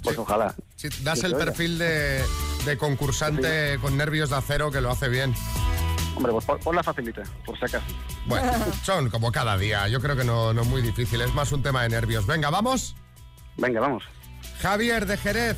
Pues 0.03 0.19
ojalá. 0.19 0.55
Si 0.77 0.89
das 1.03 1.21
Que 1.21 1.27
el 1.27 1.35
perfil 1.35 1.79
de, 1.79 2.25
de 2.65 2.79
concursante 2.79 3.79
con 3.81 3.97
nervios 3.97 4.31
de 4.31 4.37
acero 4.37 4.71
que 4.71 4.81
lo 4.81 4.91
hace 4.91 5.09
bien. 5.09 5.35
Hombre, 6.15 6.33
pues 6.33 6.45
pon, 6.45 6.59
ponla 6.61 6.83
facilita, 6.83 7.23
por 7.45 7.59
si 7.59 7.65
acaso. 7.65 7.85
Bueno, 8.27 8.53
son 8.85 9.11
como 9.11 9.33
cada 9.33 9.59
día. 9.59 9.89
Yo 9.89 10.01
creo 10.01 10.17
que 10.17 10.25
no, 10.25 10.55
no 10.55 10.63
es 10.63 10.69
muy 10.69 10.81
difícil. 10.81 11.21
Es 11.21 11.35
más 11.35 11.51
un 11.53 11.63
tema 11.63 11.83
de 11.83 11.89
nervios. 11.89 12.27
Venga, 12.27 12.51
vamos. 12.51 12.95
Venga, 13.57 13.81
vamos. 13.81 14.05
Javier 14.61 15.07
de 15.07 15.17
Jerez, 15.17 15.57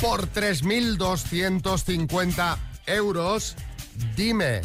por 0.00 0.30
3.250 0.32 2.56
euros, 2.86 3.56
dime, 4.16 4.62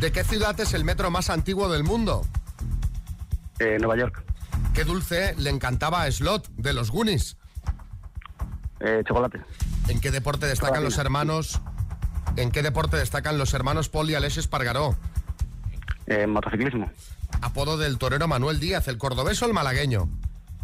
¿de 0.00 0.12
qué 0.12 0.24
ciudad 0.24 0.58
es 0.60 0.74
el 0.74 0.84
metro 0.84 1.10
más 1.10 1.30
antiguo 1.30 1.68
del 1.68 1.84
mundo? 1.84 2.26
Nueva 3.78 3.96
York. 3.96 4.24
¿Qué 4.74 4.84
dulce 4.84 5.34
le 5.38 5.50
encantaba 5.50 6.02
a 6.02 6.10
Slot 6.10 6.48
de 6.56 6.72
los 6.72 6.90
Goonies? 6.90 7.36
Eh, 8.80 9.02
chocolate. 9.06 9.40
¿En 9.88 10.00
qué 10.00 10.10
deporte 10.10 10.46
destacan 10.46 10.82
los 10.82 10.98
hermanos? 10.98 11.60
¿En 12.36 12.50
qué 12.50 12.62
deporte 12.62 12.96
destacan 12.96 13.38
los 13.38 13.54
hermanos 13.54 13.88
Paul 13.88 14.10
y 14.10 14.14
Aleix 14.14 14.38
Espargaró? 14.38 14.96
Eh, 16.06 16.26
motociclismo. 16.26 16.90
Apodo 17.40 17.76
del 17.78 17.98
torero 17.98 18.28
Manuel 18.28 18.60
Díaz, 18.60 18.88
el 18.88 18.98
cordobés 18.98 19.42
o 19.42 19.46
el 19.46 19.52
malagueño. 19.52 20.08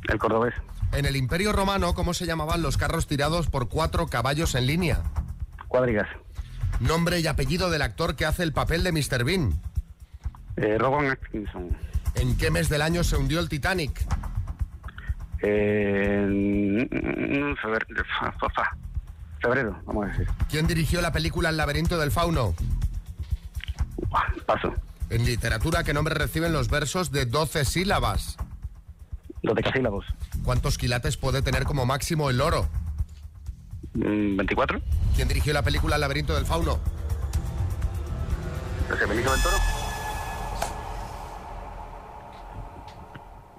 El 0.09 0.19
cordobés. 0.19 0.55
En 0.93 1.05
el 1.05 1.17
Imperio 1.17 1.52
Romano, 1.52 1.95
¿cómo 1.95 2.14
se 2.14 2.26
llamaban 2.26 2.62
los 2.62 2.76
carros 2.76 3.07
tirados 3.07 3.49
por 3.49 3.69
cuatro 3.69 4.07
caballos 4.07 4.55
en 4.55 4.67
línea? 4.67 5.02
Cuadrigas. 5.69 6.09
Nombre 6.81 7.21
y 7.21 7.26
apellido 7.26 7.71
del 7.71 7.83
actor 7.83 8.17
que 8.17 8.25
hace 8.25 8.43
el 8.43 8.52
papel 8.52 8.85
de 8.85 8.93
Mr. 8.93 9.25
Bean. 9.25 9.61
Eh, 10.57 10.76
Rowan 10.78 11.11
Atkinson. 11.11 11.76
¿En 12.19 12.37
qué 12.37 12.51
mes 12.51 12.69
del 12.69 12.83
año 12.83 13.05
se 13.05 13.17
hundió 13.17 13.39
el 13.41 13.49
Titanic? 13.49 14.05
Mm, 15.43 16.85
febrero, 19.40 19.81
vamos 19.87 20.07
a 20.07 20.09
decir. 20.09 20.27
¿Quién 20.51 20.66
dirigió 20.66 21.01
la 21.01 21.12
película 21.12 21.51
El 21.51 21.57
laberinto 21.57 21.97
del 21.99 22.11
fauno? 22.11 22.55
Paso. 24.47 24.75
En 25.11 25.25
literatura, 25.25 25.85
¿qué 25.85 25.95
nombre 25.95 26.14
reciben 26.14 26.53
los 26.53 26.69
versos 26.69 27.12
de 27.12 27.25
12 27.27 27.64
sílabas? 27.64 28.37
Los 29.42 29.55
decasílabos. 29.55 30.05
¿Cuántos 30.42 30.77
quilates 30.77 31.16
puede 31.16 31.42
tener 31.42 31.64
como 31.64 31.87
máximo 31.87 32.31
el 32.31 32.40
oro? 32.40 32.69
Mm, 33.95 34.37
24. 34.37 34.81
¿Quién 35.14 35.29
dirigió 35.29 35.53
la 35.53 35.62
película 35.62 35.95
El 35.95 36.01
laberinto 36.01 36.35
del 36.35 36.47
fauno? 36.47 36.81
¿José 38.90 39.07
Benicio 39.07 39.31
del 39.31 39.42
Toro? 39.42 39.57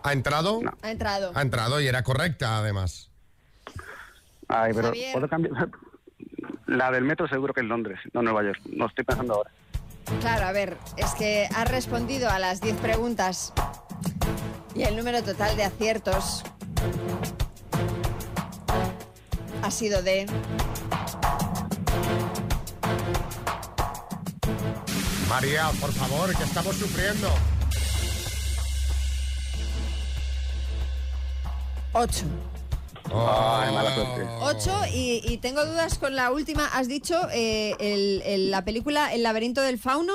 ¿Ha 0.09 0.13
entrado? 0.13 0.59
Ha 0.81 0.89
entrado. 0.89 1.31
Ha 1.35 1.41
entrado 1.43 1.79
y 1.79 1.87
era 1.87 2.01
correcta, 2.01 2.57
además. 2.57 3.11
Ay, 4.47 4.73
pero 4.73 4.87
Javier. 4.87 5.13
¿puedo 5.13 5.29
cambiar? 5.29 5.69
La 6.65 6.89
del 6.89 7.03
metro 7.03 7.27
seguro 7.27 7.53
que 7.53 7.61
es 7.61 7.67
Londres, 7.67 7.99
no 8.13 8.23
Nueva 8.23 8.41
York. 8.41 8.59
No 8.75 8.87
estoy 8.87 9.03
pensando 9.03 9.35
ahora. 9.35 9.51
Claro, 10.19 10.47
a 10.47 10.51
ver, 10.51 10.77
es 10.97 11.13
que 11.13 11.47
has 11.55 11.69
respondido 11.69 12.27
a 12.27 12.39
las 12.39 12.59
10 12.59 12.77
preguntas 12.77 13.53
y 14.73 14.81
el 14.81 14.97
número 14.97 15.21
total 15.21 15.55
de 15.55 15.63
aciertos 15.63 16.43
ha 19.61 19.69
sido 19.69 20.01
de... 20.01 20.25
María, 25.29 25.69
por 25.79 25.91
favor, 25.91 26.35
que 26.35 26.43
estamos 26.43 26.75
sufriendo. 26.77 27.29
8. 31.99 32.25
Ay, 33.11 33.73
mala 33.73 33.93
suerte. 33.95 34.27
8 34.41 34.81
y, 34.93 35.21
y 35.25 35.37
tengo 35.37 35.65
dudas 35.65 35.97
con 35.97 36.15
la 36.15 36.31
última. 36.31 36.67
Has 36.67 36.87
dicho 36.87 37.19
eh, 37.31 37.75
el- 37.79 38.21
el- 38.25 38.51
la 38.51 38.63
película 38.63 39.13
El 39.13 39.23
laberinto 39.23 39.61
del 39.61 39.79
fauno. 39.79 40.13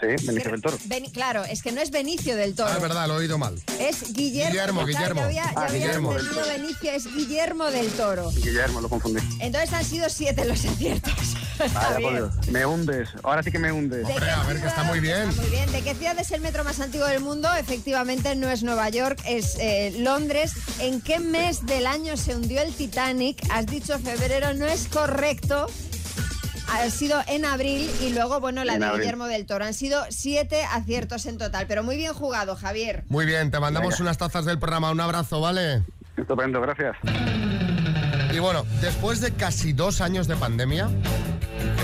Sí, 0.00 0.06
Benicio 0.26 0.50
del 0.52 0.62
Toro. 0.62 0.78
Claro, 1.12 1.44
es 1.44 1.62
que 1.62 1.72
no 1.72 1.80
es 1.82 1.90
Benicio 1.90 2.34
del 2.34 2.54
Toro. 2.54 2.70
Ah, 2.72 2.76
es 2.76 2.80
verdad, 2.82 3.06
lo 3.06 3.14
he 3.14 3.18
oído 3.18 3.36
mal. 3.36 3.54
Es 3.78 4.14
Guillermo. 4.14 4.50
Guillermo, 4.50 4.86
Claro, 4.86 4.86
Guillermo. 4.86 5.20
Yo 5.20 5.26
había, 5.26 5.42
yo 5.44 5.58
Ah, 5.58 5.64
había 5.66 5.78
Guillermo 5.78 6.12
del 6.14 6.20
entendido 6.26 6.44
Toro. 6.46 6.56
Benicio, 6.62 6.90
es 6.92 7.14
Guillermo 7.14 7.64
del 7.70 7.88
Toro. 7.92 8.30
Guillermo, 8.30 8.80
lo 8.80 8.88
confundí. 8.88 9.20
Entonces 9.40 9.72
han 9.74 9.84
sido 9.84 10.08
siete 10.08 10.44
los 10.46 10.64
aciertos. 10.64 11.12
Por. 11.68 12.12
Dios. 12.12 12.48
Me 12.48 12.64
hundes. 12.66 13.08
Ahora 13.22 13.42
sí 13.42 13.50
que 13.52 13.58
me 13.58 13.70
hundes. 13.72 14.06
¿De 14.06 14.12
Hombre, 14.12 14.30
a 14.30 14.42
ver, 14.44 14.60
que 14.60 14.66
está 14.66 14.82
muy 14.84 15.00
bien. 15.00 15.28
Está 15.28 15.42
muy 15.42 15.50
bien. 15.50 15.72
¿De 15.72 15.82
qué 15.82 15.94
ciudad 15.94 16.18
es 16.18 16.30
el 16.32 16.40
metro 16.40 16.64
más 16.64 16.80
antiguo 16.80 17.06
del 17.06 17.20
mundo? 17.20 17.48
Efectivamente, 17.58 18.34
no 18.36 18.48
es 18.48 18.62
Nueva 18.62 18.88
York, 18.88 19.20
es 19.26 19.56
eh, 19.60 19.94
Londres. 19.98 20.54
¿En 20.78 21.00
qué 21.00 21.18
mes 21.18 21.66
del 21.66 21.86
año 21.86 22.16
se 22.16 22.34
hundió 22.34 22.62
el 22.62 22.72
Titanic? 22.74 23.42
Has 23.50 23.66
dicho 23.66 23.98
febrero, 23.98 24.54
no 24.54 24.66
es 24.66 24.88
correcto. 24.88 25.66
Ha 26.72 26.88
sido 26.90 27.20
en 27.26 27.44
abril 27.44 27.90
y 28.00 28.10
luego, 28.14 28.38
bueno, 28.38 28.62
la 28.64 28.74
En 28.74 28.80
de 28.80 28.86
abril. 28.86 29.00
Guillermo 29.00 29.26
del 29.26 29.44
Toro. 29.44 29.64
Han 29.64 29.74
sido 29.74 30.04
siete 30.10 30.62
aciertos 30.62 31.26
en 31.26 31.36
total, 31.36 31.66
pero 31.66 31.82
muy 31.82 31.96
bien 31.96 32.14
jugado, 32.14 32.54
Javier. 32.54 33.02
Muy 33.08 33.26
bien, 33.26 33.50
te 33.50 33.58
mandamos 33.58 33.90
Venga. 33.94 34.02
unas 34.02 34.18
tazas 34.18 34.44
del 34.44 34.58
programa. 34.60 34.90
Un 34.92 35.00
abrazo, 35.00 35.40
¿vale? 35.40 35.82
Estupendo, 36.16 36.60
gracias. 36.60 36.96
Y 38.32 38.38
bueno, 38.38 38.64
después 38.80 39.20
de 39.20 39.32
casi 39.32 39.72
dos 39.72 40.00
años 40.00 40.28
de 40.28 40.36
pandemia, 40.36 40.88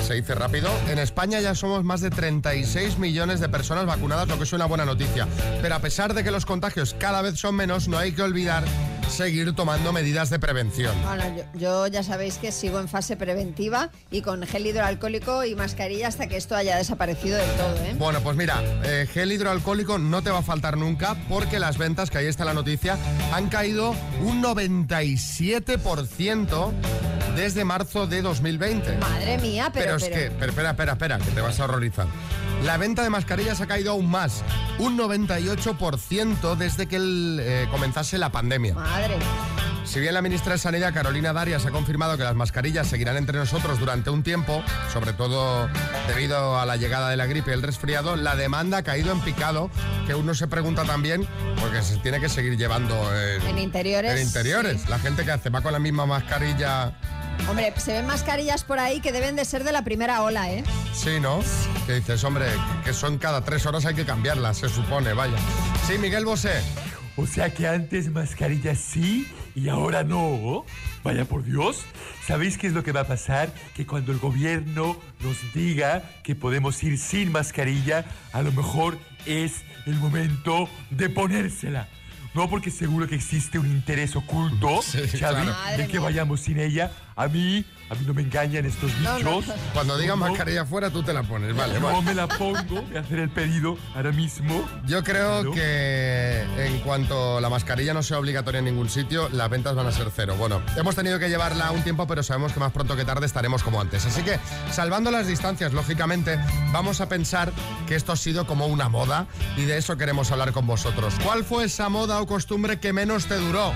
se 0.07 0.15
dice 0.15 0.37
rápido, 0.37 0.71
en 0.89 1.01
España 1.01 1.41
ya 1.41 1.57
somos 1.57 1.83
más 1.83 2.01
de 2.01 2.11
36 2.11 2.99
millones 2.99 3.41
de 3.41 3.49
personas 3.49 3.87
vacunadas, 3.87 4.29
lo 4.29 4.39
que 4.39 4.45
es 4.45 4.53
una 4.53 4.67
buena 4.67 4.85
noticia. 4.85 5.27
Pero 5.61 5.75
a 5.75 5.81
pesar 5.81 6.15
de 6.15 6.23
que 6.23 6.31
los 6.31 6.47
contagios 6.47 6.95
cada 6.97 7.23
vez 7.23 7.41
son 7.41 7.57
menos, 7.57 7.89
no 7.89 7.99
hay 7.99 8.13
que 8.13 8.23
olvidar 8.23 8.63
seguir 9.09 9.53
tomando 9.55 9.93
medidas 9.93 10.31
de 10.31 10.39
prevención. 10.39 10.95
Bueno, 11.03 11.25
yo, 11.37 11.43
yo 11.59 11.89
ya 11.89 12.05
sabéis 12.05 12.39
que 12.39 12.53
sigo 12.53 12.79
en 12.79 12.87
fase 12.87 13.17
preventiva 13.17 13.91
y 14.13 14.23
con 14.23 14.47
gel 14.47 14.67
hidroalcohólico 14.67 15.45
y 15.45 15.57
mascarilla 15.57 16.07
hasta 16.07 16.29
que 16.29 16.37
esto 16.37 16.55
haya 16.55 16.77
desaparecido 16.77 17.39
del 17.39 17.51
todo, 17.53 17.75
¿eh? 17.85 17.97
Bueno, 17.99 18.21
pues 18.21 18.37
mira, 18.37 18.63
eh, 18.85 19.09
gel 19.13 19.33
hidroalcohólico 19.33 19.99
no 19.99 20.23
te 20.23 20.31
va 20.31 20.39
a 20.39 20.43
faltar 20.43 20.77
nunca 20.77 21.17
porque 21.29 21.59
las 21.59 21.79
ventas, 21.79 22.11
que 22.11 22.19
ahí 22.19 22.27
está 22.27 22.45
la 22.45 22.55
noticia, 22.55 22.97
han 23.33 23.49
caído 23.49 23.93
un 24.21 24.41
97% 24.41 26.73
desde 27.37 27.65
marzo 27.65 28.07
de 28.07 28.23
2020. 28.23 28.97
Madre 28.97 29.39
mía, 29.39 29.71
pero... 29.73 29.85
Pero, 29.85 29.97
es 29.97 30.05
que, 30.05 30.33
pero 30.39 30.51
espera, 30.51 30.71
espera, 30.71 30.93
espera, 30.93 31.19
que 31.19 31.31
te 31.31 31.41
vas 31.41 31.61
a 31.61 31.65
horrorizar. 31.65 32.07
La 32.65 32.79
venta 32.79 33.03
de 33.03 33.11
mascarillas 33.11 33.61
ha 33.61 33.67
caído 33.67 33.93
aún 33.93 34.11
más, 34.11 34.43
un 34.79 34.99
98% 34.99 36.57
desde 36.57 36.87
que 36.87 36.97
el, 36.97 37.39
eh, 37.41 37.69
comenzase 37.71 38.17
la 38.19 38.33
pandemia. 38.33 38.75
Madre. 38.75 39.19
Si 39.87 40.01
bien 40.01 40.15
la 40.15 40.23
ministra 40.23 40.53
de 40.55 40.59
Sanidad, 40.59 40.93
Carolina 40.93 41.33
Darias, 41.33 41.65
ha 41.65 41.71
confirmado 41.71 42.17
que 42.17 42.25
las 42.25 42.35
mascarillas 42.35 42.89
seguirán 42.89 43.17
entre 43.17 43.39
nosotros 43.39 43.79
durante 43.79 44.11
un 44.11 44.25
tiempo, 44.25 44.65
sobre 44.93 45.13
todo 45.13 45.69
debido 46.09 46.59
a 46.59 46.67
la 46.67 46.77
llegada 46.77 47.09
de 47.09 47.17
la 47.17 47.27
gripe 47.27 47.53
y 47.53 47.55
el 47.55 47.63
resfriado, 47.63 48.17
la 48.17 48.35
demanda 48.35 48.79
ha 48.79 48.83
caído 48.83 49.13
en 49.13 49.21
picado, 49.21 49.71
que 50.07 50.17
uno 50.17 50.35
se 50.35 50.49
pregunta 50.49 50.83
también, 50.85 51.27
porque 51.61 51.83
se 51.83 51.99
tiene 51.99 52.21
que 52.21 52.29
seguir 52.29 52.57
llevando 52.57 52.97
en, 53.15 53.43
En 53.43 53.59
interiores, 53.59 54.21
en 54.21 54.27
interiores. 54.27 54.89
La 54.89 54.99
gente 54.99 55.25
que 55.25 55.31
hace 55.31 55.51
va 55.51 55.61
con 55.61 55.73
la 55.73 55.79
misma 55.79 56.05
mascarilla, 56.05 56.93
Hombre, 57.49 57.73
se 57.77 57.93
ven 57.93 58.07
mascarillas 58.07 58.65
por 58.65 58.79
ahí 58.79 59.01
que 59.01 59.13
deben 59.13 59.37
de 59.37 59.45
ser 59.45 59.65
de 59.65 59.73
la 59.73 59.83
primera 59.83 60.23
ola, 60.23 60.51
¿eh? 60.51 60.65
sí, 60.93 61.21
¿no? 61.21 61.41
Que 61.87 61.95
dices, 61.95 62.25
hombre, 62.25 62.47
que 62.85 62.93
son 62.93 63.19
cada 63.19 63.43
tres 63.45 63.65
horas 63.67 63.87
hay 63.87 63.95
que 63.95 64.05
cambiarlas, 64.05 64.59
se 64.59 64.69
supone, 64.69 65.13
vaya. 65.13 65.37
Sí, 65.87 65.99
Miguel 65.99 66.25
Bosé. 66.25 66.63
O 67.19 67.27
sea 67.27 67.55
que 67.55 67.67
antes 67.67 68.11
mascarilla 68.11 68.75
sí 68.75 69.27
y 69.55 69.69
ahora 69.69 70.05
no. 70.05 70.67
Vaya 71.03 71.25
por 71.25 71.45
Dios. 71.45 71.83
¿Sabéis 72.27 72.59
qué 72.59 72.67
es 72.67 72.75
lo 72.75 72.83
que 72.83 72.93
va 72.93 73.01
a 73.01 73.07
pasar? 73.07 73.51
Que 73.75 73.87
cuando 73.87 74.13
el 74.13 74.19
gobierno 74.19 75.01
nos 75.21 75.37
diga 75.55 76.03
que 76.23 76.35
podemos 76.35 76.83
ir 76.83 76.99
sin 76.99 77.33
mascarilla, 77.33 78.05
a 78.33 78.43
lo 78.43 78.53
mejor 78.53 78.99
es 79.25 79.63
el 79.87 79.95
momento 79.95 80.69
de 80.91 81.09
ponérsela. 81.09 81.89
No, 82.35 82.51
porque 82.51 82.71
seguro 82.71 83.09
que 83.09 83.15
existe 83.15 83.59
un 83.59 83.67
interés 83.67 84.15
oculto, 84.15 84.83
Xavi, 84.83 85.09
claro. 85.19 85.55
de 85.79 85.89
que 85.89 85.99
vayamos 85.99 86.41
sin 86.41 86.61
ella. 86.61 86.91
A 87.19 87.29
mí, 87.29 87.65
a 87.89 87.95
mí 87.95 88.05
no 88.07 88.13
me 88.13 88.21
engañan 88.21 88.67
estos 88.67 88.91
bichos. 88.99 89.47
Cuando 89.73 89.97
digan 89.97 90.19
No, 90.19 90.27
no. 90.27 90.31
mascarilla 90.33 90.63
afuera, 90.63 90.91
tú 90.91 91.03
te 91.03 91.15
la 91.15 91.23
pones, 91.23 91.57
vale, 91.57 91.81
No 91.81 91.87
vale. 91.87 92.03
me 92.03 92.15
la 92.15 92.29
pongo, 92.29 92.83
voy 92.83 92.95
a 92.97 93.01
hacer 93.01 93.21
el 93.21 93.31
pedido 93.31 93.79
ahora 93.95 94.13
mismo. 94.13 94.69
Yo 94.87 95.03
creo 95.03 95.37
Claro. 95.41 95.53
que 95.53 96.43
en 96.59 96.79
cuanto 96.81 97.41
la 97.41 97.49
mascarilla 97.49 97.95
no 97.95 98.03
sea 98.03 98.19
obligatoria 98.19 98.59
en 98.59 98.67
ningún 98.67 98.91
sitio, 98.91 99.31
las 99.31 99.49
ventas 99.49 99.75
van 99.75 99.87
a 99.87 99.93
ser 99.93 100.09
cero. 100.15 100.35
Bueno, 100.39 100.61
hemos 100.77 100.95
tenido 100.95 101.19
que 101.19 101.31
llevarla 101.31 101.71
un 101.71 101.83
tiempo, 101.83 102.07
pero 102.07 102.23
sabemos 102.23 102.53
que 102.53 102.61
más 102.61 102.71
pronto 102.73 102.97
que 102.97 103.07
tarde 103.07 103.25
estaremos 103.25 103.63
como 103.63 103.81
antes. 103.81 104.05
Así 104.05 104.21
que, 104.23 104.39
salvando 104.71 105.11
las 105.11 105.27
distancias, 105.27 105.73
lógicamente, 105.73 106.39
vamos 106.71 107.01
a 107.01 107.09
pensar 107.09 107.51
que 107.87 107.95
esto 107.95 108.13
ha 108.13 108.17
sido 108.17 108.47
como 108.47 108.67
una 108.67 108.91
moda 108.91 109.27
y 109.57 109.65
de 109.65 109.79
eso 109.79 109.97
queremos 109.97 110.31
hablar 110.33 110.53
con 110.53 110.67
vosotros. 110.67 111.15
¿Cuál 111.25 111.45
fue 111.45 111.65
esa 111.65 111.89
moda 111.89 112.21
o 112.21 112.27
costumbre 112.27 112.79
que 112.79 112.93
menos 112.93 113.25
te 113.25 113.37
duró? 113.37 113.73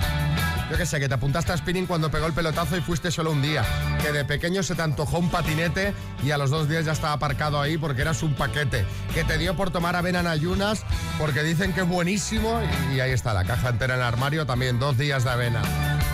Yo 0.71 0.77
qué 0.77 0.85
sé, 0.85 1.01
que 1.01 1.09
te 1.09 1.15
apuntaste 1.15 1.51
a 1.51 1.57
spinning 1.57 1.85
cuando 1.85 2.09
pegó 2.09 2.27
el 2.27 2.33
pelotazo 2.33 2.77
y 2.77 2.81
fuiste 2.81 3.11
solo 3.11 3.31
un 3.31 3.41
día. 3.41 3.65
Que 4.01 4.13
de 4.13 4.23
pequeño 4.23 4.63
se 4.63 4.73
te 4.73 4.81
antojó 4.81 5.19
un 5.19 5.29
patinete 5.29 5.93
y 6.23 6.31
a 6.31 6.37
los 6.37 6.49
dos 6.49 6.69
días 6.69 6.85
ya 6.85 6.93
estaba 6.93 7.11
aparcado 7.11 7.59
ahí 7.59 7.77
porque 7.77 8.03
eras 8.03 8.23
un 8.23 8.33
paquete. 8.35 8.85
Que 9.13 9.25
te 9.25 9.37
dio 9.37 9.53
por 9.57 9.71
tomar 9.71 9.97
avena 9.97 10.21
en 10.21 10.27
ayunas 10.27 10.85
porque 11.19 11.43
dicen 11.43 11.73
que 11.73 11.81
es 11.81 11.87
buenísimo 11.87 12.61
y, 12.89 12.95
y 12.95 12.99
ahí 13.01 13.11
está, 13.11 13.33
la 13.33 13.43
caja 13.43 13.67
entera 13.67 13.95
en 13.95 13.99
el 13.99 14.05
armario 14.05 14.45
también, 14.45 14.79
dos 14.79 14.97
días 14.97 15.25
de 15.25 15.31
avena. 15.31 15.61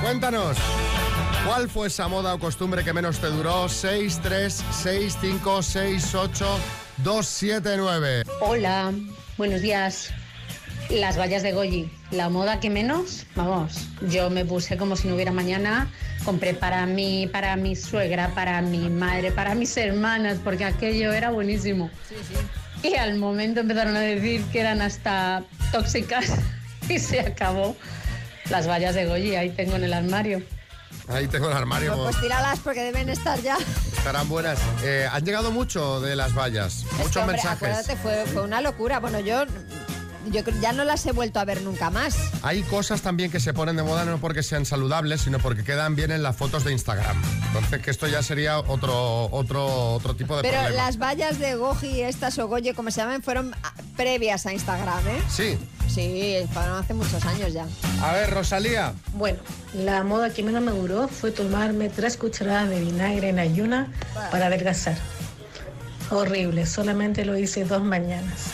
Cuéntanos, 0.02 0.58
¿cuál 1.46 1.70
fue 1.70 1.86
esa 1.86 2.08
moda 2.08 2.34
o 2.34 2.40
costumbre 2.40 2.84
que 2.84 2.94
menos 2.94 3.20
te 3.20 3.28
duró? 3.28 3.70
6, 3.70 4.22
3, 4.24 4.64
6, 4.72 5.18
5, 5.22 5.62
6, 5.62 6.16
8, 6.16 6.60
2, 7.04 7.28
7, 7.28 7.76
9. 7.78 8.24
Hola, 8.42 8.92
buenos 9.38 9.62
días. 9.62 10.12
Las 10.90 11.18
vallas 11.18 11.44
de 11.44 11.52
Goyi, 11.52 11.92
la 12.12 12.30
moda 12.30 12.62
que 12.62 12.70
menos, 12.70 13.26
vamos, 13.36 13.88
yo 14.10 14.30
me 14.30 14.46
puse 14.46 14.78
como 14.78 14.96
si 14.96 15.10
no 15.10 15.16
hubiera 15.16 15.34
mañana, 15.34 15.92
compré 16.24 16.54
para 16.54 16.86
mí, 16.86 17.28
para 17.32 17.58
mi 17.58 17.76
suegra, 17.76 18.30
para 18.34 18.62
mi 18.62 18.90
madre, 18.90 19.32
para 19.32 19.54
mis 19.54 19.76
hermanas, 19.76 20.38
porque 20.42 20.64
aquello 20.64 21.12
era 21.12 21.30
buenísimo. 21.30 21.90
Y 22.84 22.96
al 22.96 23.16
momento 23.16 23.60
empezaron 23.60 23.98
a 23.98 24.00
decir 24.00 24.42
que 24.52 24.62
eran 24.62 24.82
hasta 24.82 25.44
tóxicas 25.72 26.32
y 26.90 27.00
se 27.00 27.20
acabó. 27.20 27.76
Las 28.50 28.66
vallas 28.66 28.96
de 28.96 29.06
Goyi, 29.06 29.36
ahí 29.36 29.50
tengo 29.50 29.76
en 29.76 29.84
el 29.84 29.94
armario. 29.94 30.42
Ahí 31.10 31.28
tengo 31.28 31.50
el 31.50 31.54
armario. 31.54 31.96
Pues, 31.96 32.16
pues 32.16 32.22
tíralas 32.22 32.60
porque 32.60 32.82
deben 32.84 33.10
estar 33.10 33.42
ya. 33.42 33.58
Estarán 33.98 34.28
buenas. 34.30 34.60
Eh, 34.84 35.08
han 35.12 35.24
llegado 35.26 35.52
mucho 35.52 36.02
de 36.02 36.16
las 36.16 36.34
vallas, 36.34 36.84
Es 36.84 36.90
que, 36.90 36.96
muchos 37.04 37.18
hombre, 37.18 37.34
mensajes. 37.34 37.70
Acuérdate, 37.70 37.96
fue, 37.98 38.26
fue 38.26 38.44
una 38.44 38.62
locura. 38.62 39.00
Bueno, 39.00 39.20
yo, 39.20 39.46
yo 40.32 40.44
creo- 40.44 40.60
ya 40.62 40.72
no 40.74 40.84
las 40.84 41.06
he 41.06 41.12
vuelto 41.12 41.40
a 41.40 41.46
ver 41.46 41.62
nunca 41.62 41.90
más. 41.90 42.16
Hay 42.44 42.62
cosas 42.64 43.02
también 43.02 43.32
que 43.32 43.40
se 43.40 43.54
ponen 43.54 43.76
de 43.76 43.84
moda 43.84 44.06
no 44.06 44.18
porque 44.20 44.44
sean 44.44 44.66
saludables, 44.66 45.22
sino 45.22 45.40
porque 45.40 45.64
quedan 45.64 45.96
bien 45.96 46.12
en 46.12 46.24
las 46.24 46.36
fotos 46.36 46.64
de 46.64 46.72
Instagram. 46.72 47.22
Entonces, 47.48 47.82
que 47.82 47.92
esto 47.92 48.08
ya 48.08 48.22
sería 48.24 48.60
otro, 48.60 49.26
otro, 49.32 49.94
otro 49.94 50.16
tipo 50.16 50.36
de 50.36 50.42
Pero 50.44 50.58
problema. 50.62 50.84
las 50.84 50.98
vallas 50.98 51.40
de 51.40 51.56
Goji, 51.56 52.02
estas 52.02 52.38
o 52.40 52.48
Goye, 52.48 52.74
como 52.74 52.92
se 52.92 53.02
llaman, 53.02 53.22
fueron 53.24 53.56
ah, 53.64 53.74
previas 53.96 54.46
a 54.46 54.54
Instagram, 54.54 55.08
¿eh? 55.08 55.22
Sí. 55.30 55.58
Sí, 55.88 56.36
fueron 56.54 56.78
hace 56.78 56.94
muchos 56.94 57.26
años 57.26 57.54
ya. 57.54 57.66
A 58.04 58.12
ver, 58.14 58.30
Rosalía. 58.30 58.94
Bueno, 59.14 59.40
la 59.74 60.04
moda 60.04 60.30
que 60.32 60.44
menos 60.44 60.62
me 60.62 60.72
duró 60.72 61.08
fue 61.08 61.32
tomarme 61.32 61.90
tres 61.90 62.18
cucharadas 62.18 62.70
de 62.70 62.80
vinagre 62.82 63.30
en 63.30 63.40
ayuna 63.40 63.92
para 64.32 64.48
adelgazar. 64.48 64.96
Horrible, 66.12 66.66
solamente 66.66 67.26
lo 67.26 67.38
hice 67.38 67.66
dos 67.66 67.84
mañanas. 67.84 68.46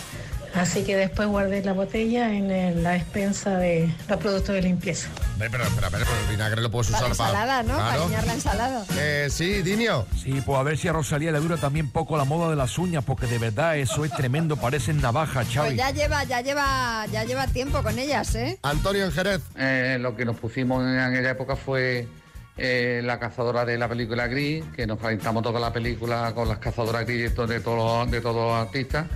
Así 0.56 0.84
que 0.84 0.96
después 0.96 1.28
guardé 1.28 1.64
la 1.64 1.74
botella 1.74 2.32
en 2.34 2.52
el- 2.52 2.84
la 2.84 2.92
despensa 2.92 3.58
de 3.58 3.92
los 4.08 4.20
productos 4.20 4.54
de 4.54 4.62
limpieza. 4.62 5.10
Pero, 5.40 5.64
espera, 5.64 5.90
pero 5.90 6.06
el 6.06 6.30
vinagre 6.32 6.62
lo 6.62 6.70
puedes 6.70 6.92
Para 6.92 7.08
usar 7.08 7.18
la 7.18 7.26
ensalada, 7.26 7.64
¿no? 7.64 7.76
Para 7.76 7.88
Claro. 7.90 8.04
alinear 8.04 8.28
la 8.28 8.34
ensalada. 8.34 8.86
Eh, 8.98 9.28
sí, 9.32 9.64
Dinio. 9.64 10.06
Sí, 10.22 10.42
pues 10.46 10.60
a 10.60 10.64
ver 10.64 10.78
si 10.78 10.88
a 10.88 10.94
Rosalía 10.94 11.32
le 11.32 11.40
dura 11.40 11.58
también 11.58 11.90
poco 11.90 12.18
la 12.18 12.24
moda 12.24 12.52
de 12.52 12.56
las 12.56 12.78
uñas, 12.78 13.04
porque 13.04 13.26
de 13.26 13.40
verdad 13.40 13.78
eso 13.78 14.06
es 14.06 14.12
tremendo, 14.12 14.56
parecen 14.56 15.02
navajas, 15.02 15.46
Pues 15.48 15.56
Xavi. 15.56 15.76
ya 15.76 15.90
lleva, 15.90 16.24
ya 16.26 16.42
lleva, 16.42 17.06
ya 17.12 17.24
lleva 17.24 17.48
tiempo 17.48 17.82
con 17.82 17.98
ellas, 17.98 18.36
¿eh? 18.36 18.60
Antonio 18.62 19.06
en 19.06 19.12
Jerez. 19.12 19.42
Eh, 19.58 19.98
lo 20.00 20.16
que 20.16 20.24
nos 20.24 20.38
pusimos 20.38 20.84
en 20.84 21.00
aquella 21.00 21.32
época 21.32 21.56
fue 21.56 22.08
eh, 22.56 23.02
la 23.04 23.18
cazadora 23.20 23.66
de 23.66 23.80
la 23.80 23.90
película 23.90 24.28
Gris, 24.28 24.64
que 24.76 24.86
nos 24.86 25.00
calentamos 25.00 25.42
toda 25.42 25.60
la 25.60 25.74
película 25.74 26.32
con 26.36 26.48
las 26.48 26.60
cazadoras 26.60 27.04
Gris 27.08 27.22
de, 27.24 27.30
to- 27.32 27.48
de 27.48 27.60
todos, 27.60 28.04
los- 28.06 28.12
de 28.12 28.22
todos 28.22 28.36
los 28.36 28.54
artistas, 28.68 29.08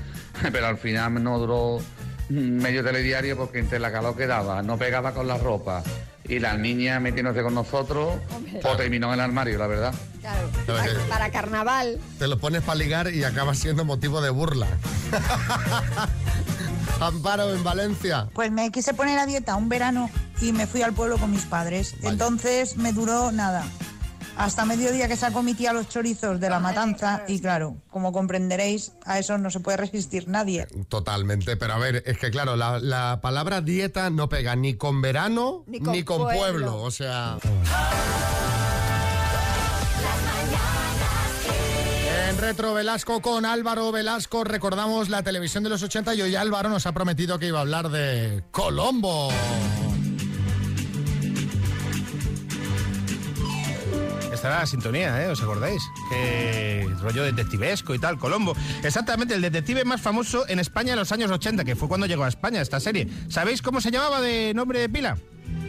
pero 0.51 0.67
al 0.67 0.77
final 0.77 1.23
no 1.23 1.39
duró 1.39 1.79
medio 2.29 2.83
telediario 2.83 3.37
porque 3.37 3.59
entre 3.59 3.79
la 3.79 3.91
calor 3.91 4.15
que 4.15 4.27
daba, 4.27 4.61
no 4.61 4.77
pegaba 4.77 5.13
con 5.13 5.27
la 5.27 5.37
ropa 5.37 5.83
y 6.27 6.39
las 6.39 6.59
niñas 6.59 7.01
metiéndose 7.01 7.41
con 7.41 7.53
nosotros, 7.53 8.15
pues 8.61 8.77
terminó 8.77 9.07
en 9.07 9.13
el 9.13 9.19
armario, 9.21 9.57
la 9.57 9.67
verdad. 9.67 9.93
Claro. 10.21 10.49
Para 11.07 11.31
carnaval. 11.31 11.99
Te 12.19 12.27
lo 12.27 12.37
pones 12.37 12.63
para 12.63 12.75
ligar 12.77 13.13
y 13.13 13.23
acaba 13.23 13.53
siendo 13.55 13.85
motivo 13.85 14.19
de 14.21 14.29
burla. 14.29 14.67
Amparo 16.99 17.53
en 17.53 17.63
Valencia. 17.63 18.27
Pues 18.33 18.51
me 18.51 18.71
quise 18.71 18.93
poner 18.93 19.19
a 19.19 19.25
dieta 19.25 19.55
un 19.55 19.69
verano 19.69 20.09
y 20.41 20.51
me 20.51 20.67
fui 20.67 20.81
al 20.81 20.93
pueblo 20.93 21.17
con 21.17 21.31
mis 21.31 21.45
padres. 21.45 21.95
Entonces 22.01 22.75
me 22.75 22.91
duró 22.91 23.31
nada. 23.31 23.63
Hasta 24.37 24.65
mediodía 24.65 25.07
que 25.07 25.15
sacó 25.15 25.41
mi 25.41 25.55
tía 25.55 25.73
los 25.73 25.89
chorizos 25.89 26.39
de 26.39 26.49
la 26.49 26.59
matanza 26.59 27.23
y 27.27 27.39
claro, 27.41 27.77
como 27.89 28.11
comprenderéis, 28.11 28.91
a 29.03 29.17
eso 29.17 29.37
no 29.37 29.49
se 29.49 29.59
puede 29.59 29.77
resistir 29.77 30.27
nadie. 30.27 30.67
Totalmente, 30.89 31.57
pero 31.57 31.73
a 31.73 31.77
ver, 31.79 32.03
es 32.05 32.17
que 32.19 32.29
claro, 32.29 32.55
la, 32.55 32.79
la 32.79 33.19
palabra 33.21 33.61
dieta 33.61 34.09
no 34.09 34.29
pega 34.29 34.55
ni 34.55 34.75
con 34.75 35.01
verano 35.01 35.63
Ni 35.65 35.79
ni 35.79 36.03
con 36.03 36.21
pueblo. 36.23 36.81
O 36.81 36.91
sea. 36.91 37.37
En 42.29 42.37
Retro 42.37 42.73
Velasco 42.75 43.21
con 43.21 43.45
Álvaro 43.45 43.91
Velasco 43.91 44.43
recordamos 44.43 45.09
la 45.09 45.23
televisión 45.23 45.63
de 45.63 45.69
los 45.69 45.81
80 45.81 46.13
y 46.13 46.21
hoy 46.21 46.35
Álvaro 46.35 46.69
nos 46.69 46.85
ha 46.85 46.91
prometido 46.91 47.39
que 47.39 47.47
iba 47.47 47.57
a 47.57 47.61
hablar 47.61 47.89
de 47.89 48.43
Colombo. 48.51 49.29
La 54.49 54.65
sintonía, 54.65 55.23
¿eh? 55.23 55.27
¿Os 55.27 55.41
acordáis? 55.41 55.81
Que 56.09 56.89
rollo 57.01 57.23
detectivesco 57.23 57.93
y 57.93 57.99
tal, 57.99 58.17
Colombo. 58.17 58.55
Exactamente, 58.83 59.33
el 59.33 59.41
detective 59.41 59.83
más 59.85 60.01
famoso 60.01 60.47
en 60.47 60.59
España 60.59 60.93
en 60.93 60.99
los 60.99 61.11
años 61.11 61.29
80, 61.29 61.63
que 61.63 61.75
fue 61.75 61.87
cuando 61.87 62.07
llegó 62.07 62.23
a 62.23 62.27
España 62.27 62.61
esta 62.61 62.79
serie. 62.79 63.07
¿Sabéis 63.29 63.61
cómo 63.61 63.81
se 63.81 63.91
llamaba 63.91 64.21
de 64.21 64.53
nombre 64.55 64.79
de 64.79 64.89
pila? 64.89 65.17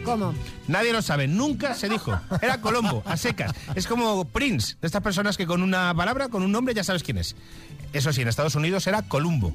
¿Cómo? 0.03 0.33
Nadie 0.67 0.93
lo 0.93 1.01
sabe, 1.01 1.27
nunca 1.27 1.75
se 1.75 1.89
dijo. 1.89 2.17
Era 2.41 2.61
Colombo, 2.61 3.03
a 3.05 3.17
secas. 3.17 3.51
Es 3.75 3.85
como 3.85 4.25
Prince, 4.25 4.77
de 4.81 4.87
estas 4.87 5.03
personas 5.03 5.37
que 5.37 5.45
con 5.45 5.61
una 5.61 5.93
palabra, 5.93 6.29
con 6.29 6.41
un 6.41 6.51
nombre, 6.51 6.73
ya 6.73 6.83
sabes 6.83 7.03
quién 7.03 7.17
es. 7.17 7.35
Eso 7.93 8.13
sí, 8.13 8.21
en 8.21 8.27
Estados 8.27 8.55
Unidos 8.55 8.87
era 8.87 9.01
Columbo. 9.03 9.53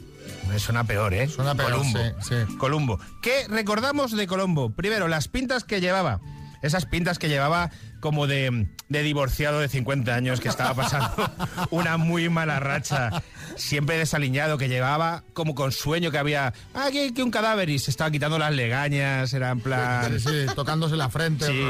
Me 0.48 0.58
Suena 0.58 0.84
peor, 0.84 1.14
¿eh? 1.14 1.28
Suena 1.28 1.54
peor, 1.54 1.72
Columbo. 1.72 1.98
sí, 2.20 2.34
Columbo. 2.58 3.00
¿Qué 3.22 3.46
recordamos 3.48 4.12
de 4.12 4.26
Colombo? 4.26 4.70
Primero, 4.70 5.08
las 5.08 5.28
pintas 5.28 5.64
que 5.64 5.80
llevaba. 5.80 6.20
Esas 6.62 6.86
pintas 6.86 7.18
que 7.18 7.28
llevaba 7.28 7.70
como 8.04 8.26
de, 8.26 8.66
de 8.90 9.02
divorciado 9.02 9.60
de 9.60 9.68
50 9.70 10.14
años 10.14 10.38
que 10.38 10.50
estaba 10.50 10.74
pasando 10.74 11.10
una 11.70 11.96
muy 11.96 12.28
mala 12.28 12.60
racha, 12.60 13.22
siempre 13.56 13.96
desaliñado, 13.96 14.58
que 14.58 14.68
llevaba 14.68 15.24
como 15.32 15.54
con 15.54 15.72
sueño 15.72 16.10
que 16.10 16.18
había, 16.18 16.52
ah, 16.74 16.88
que, 16.92 17.14
que 17.14 17.22
un 17.22 17.30
cadáver 17.30 17.70
y 17.70 17.78
se 17.78 17.90
estaba 17.90 18.10
quitando 18.10 18.38
las 18.38 18.52
legañas, 18.52 19.32
era 19.32 19.52
en 19.52 19.60
plan... 19.60 20.20
Sí, 20.20 20.44
tocándose 20.54 20.96
la 20.96 21.08
frente. 21.08 21.46
Sí. 21.46 21.64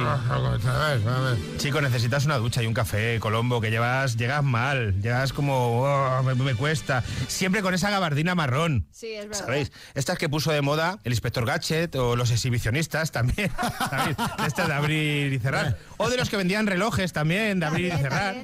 Chico, 1.59 1.81
necesitas 1.81 2.25
una 2.25 2.37
ducha 2.38 2.64
y 2.64 2.66
un 2.66 2.75
café, 2.75 3.20
Colombo, 3.20 3.61
que 3.61 3.70
llevas, 3.70 4.16
llegas 4.16 4.42
mal, 4.42 5.01
llegas 5.01 5.33
como, 5.33 5.85
"Oh, 5.85 6.23
me, 6.25 6.35
me 6.35 6.57
cuesta. 6.57 7.05
Siempre 7.29 7.62
con 7.62 7.75
esa 7.75 7.90
gabardina 7.90 8.35
marrón. 8.35 8.88
Sí, 8.90 9.12
es 9.12 9.29
verdad. 9.29 9.44
¿Sabéis? 9.44 9.70
Estas 9.94 10.18
que 10.18 10.29
puso 10.29 10.51
de 10.51 10.62
moda 10.62 10.99
el 11.05 11.12
inspector 11.12 11.47
Gadget 11.47 11.94
o 11.94 12.16
los 12.16 12.33
exhibicionistas 12.33 13.12
también. 13.12 13.53
¿sabéis? 13.88 14.16
Estas 14.44 14.66
de 14.66 14.75
abrir 14.75 15.33
y 15.33 15.38
cerrar. 15.38 15.79
O 16.04 16.10
de 16.10 16.16
los 16.16 16.28
que 16.30 16.36
vendían 16.36 16.66
relojes 16.66 17.12
también, 17.12 17.60
de 17.60 17.66
abrir 17.66 17.92
y 17.94 17.96
cerrar. 17.98 18.36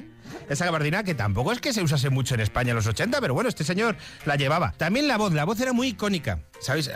Esa 0.49 0.65
gabardina 0.65 1.03
que 1.03 1.13
tampoco 1.13 1.51
es 1.51 1.59
que 1.59 1.73
se 1.73 1.81
usase 1.81 2.09
mucho 2.09 2.35
en 2.35 2.41
España 2.41 2.71
en 2.71 2.75
los 2.75 2.87
80, 2.87 3.21
pero 3.21 3.33
bueno, 3.33 3.49
este 3.49 3.63
señor 3.63 3.95
la 4.25 4.35
llevaba. 4.35 4.73
También 4.77 5.07
la 5.07 5.17
voz, 5.17 5.33
la 5.33 5.45
voz 5.45 5.59
era 5.59 5.73
muy 5.73 5.89
icónica. 5.89 6.39
¿Sabéis? 6.59 6.89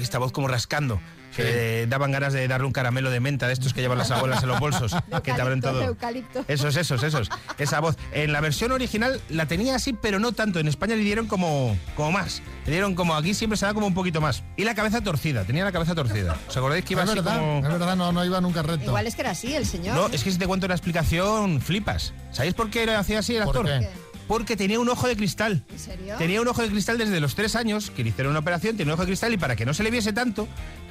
Esta 0.00 0.18
voz 0.18 0.32
como 0.32 0.48
rascando. 0.48 1.00
Que 1.36 1.86
daban 1.88 2.10
ganas 2.12 2.32
de 2.32 2.46
darle 2.48 2.66
un 2.66 2.72
caramelo 2.72 3.10
de 3.10 3.20
menta 3.20 3.46
de 3.46 3.52
estos 3.52 3.72
que 3.72 3.80
llevan 3.80 3.98
las 3.98 4.10
abuelas 4.10 4.42
en 4.42 4.48
los 4.48 4.58
bolsos, 4.60 4.92
que 5.22 5.32
te 5.32 5.40
abren 5.40 5.58
Eucalipto, 5.58 5.70
todo. 5.70 5.82
eucalipto. 5.84 6.44
Esos, 6.48 6.76
esos, 6.76 7.02
esos. 7.02 7.28
Esa 7.58 7.80
voz. 7.80 7.96
En 8.12 8.32
la 8.32 8.40
versión 8.40 8.72
original 8.72 9.20
la 9.28 9.46
tenía 9.46 9.74
así, 9.76 9.92
pero 9.92 10.18
no 10.18 10.32
tanto. 10.32 10.58
En 10.58 10.68
España 10.68 10.96
le 10.96 11.02
dieron 11.02 11.26
como, 11.26 11.76
como 11.94 12.12
más. 12.12 12.42
Le 12.66 12.72
dieron 12.72 12.94
como 12.94 13.14
aquí 13.14 13.34
siempre 13.34 13.56
se 13.56 13.66
da 13.66 13.74
como 13.74 13.86
un 13.86 13.94
poquito 13.94 14.20
más. 14.20 14.42
Y 14.56 14.64
la 14.64 14.74
cabeza 14.74 15.00
torcida, 15.00 15.44
tenía 15.44 15.64
la 15.64 15.72
cabeza 15.72 15.94
torcida. 15.94 16.36
¿Os 16.48 16.56
acordáis 16.56 16.84
que 16.84 16.94
iba 16.94 17.04
es 17.04 17.10
así 17.10 17.18
verdad, 17.18 17.38
como.? 17.38 17.56
es 17.58 17.72
verdad, 17.72 17.96
no, 17.96 18.12
no 18.12 18.24
iba 18.24 18.40
nunca 18.40 18.62
recto. 18.62 18.86
Igual 18.86 19.06
es 19.06 19.14
que 19.14 19.20
era 19.22 19.30
así 19.30 19.54
el 19.54 19.66
señor. 19.66 19.94
No, 19.94 20.06
es 20.08 20.22
que 20.24 20.30
si 20.30 20.38
te 20.38 20.46
cuento 20.46 20.66
la 20.68 20.74
explicación, 20.74 21.60
flipas. 21.60 22.12
¿Sabéis 22.32 22.54
por 22.54 22.70
qué 22.70 22.86
lo 22.86 22.96
hacía 22.98 23.20
así 23.20 23.36
el 23.36 23.44
¿Por 23.44 23.56
actor? 23.56 23.80
qué? 23.80 23.88
Porque 24.28 24.56
tenía 24.56 24.78
un 24.78 24.88
ojo 24.88 25.08
de 25.08 25.16
cristal. 25.16 25.64
¿En 25.72 25.78
serio? 25.78 26.14
Tenía 26.18 26.40
un 26.40 26.46
ojo 26.46 26.62
de 26.62 26.68
cristal 26.68 26.98
desde 26.98 27.18
los 27.18 27.34
tres 27.34 27.56
años, 27.56 27.90
que 27.90 28.04
le 28.04 28.10
hicieron 28.10 28.30
una 28.30 28.40
operación, 28.40 28.76
tenía 28.76 28.92
un 28.92 28.94
ojo 28.94 29.02
de 29.02 29.08
cristal 29.08 29.32
y 29.32 29.38
para 29.38 29.56
que 29.56 29.66
no 29.66 29.74
se 29.74 29.82
le 29.82 29.90
viese 29.90 30.12
tanto, 30.12 30.46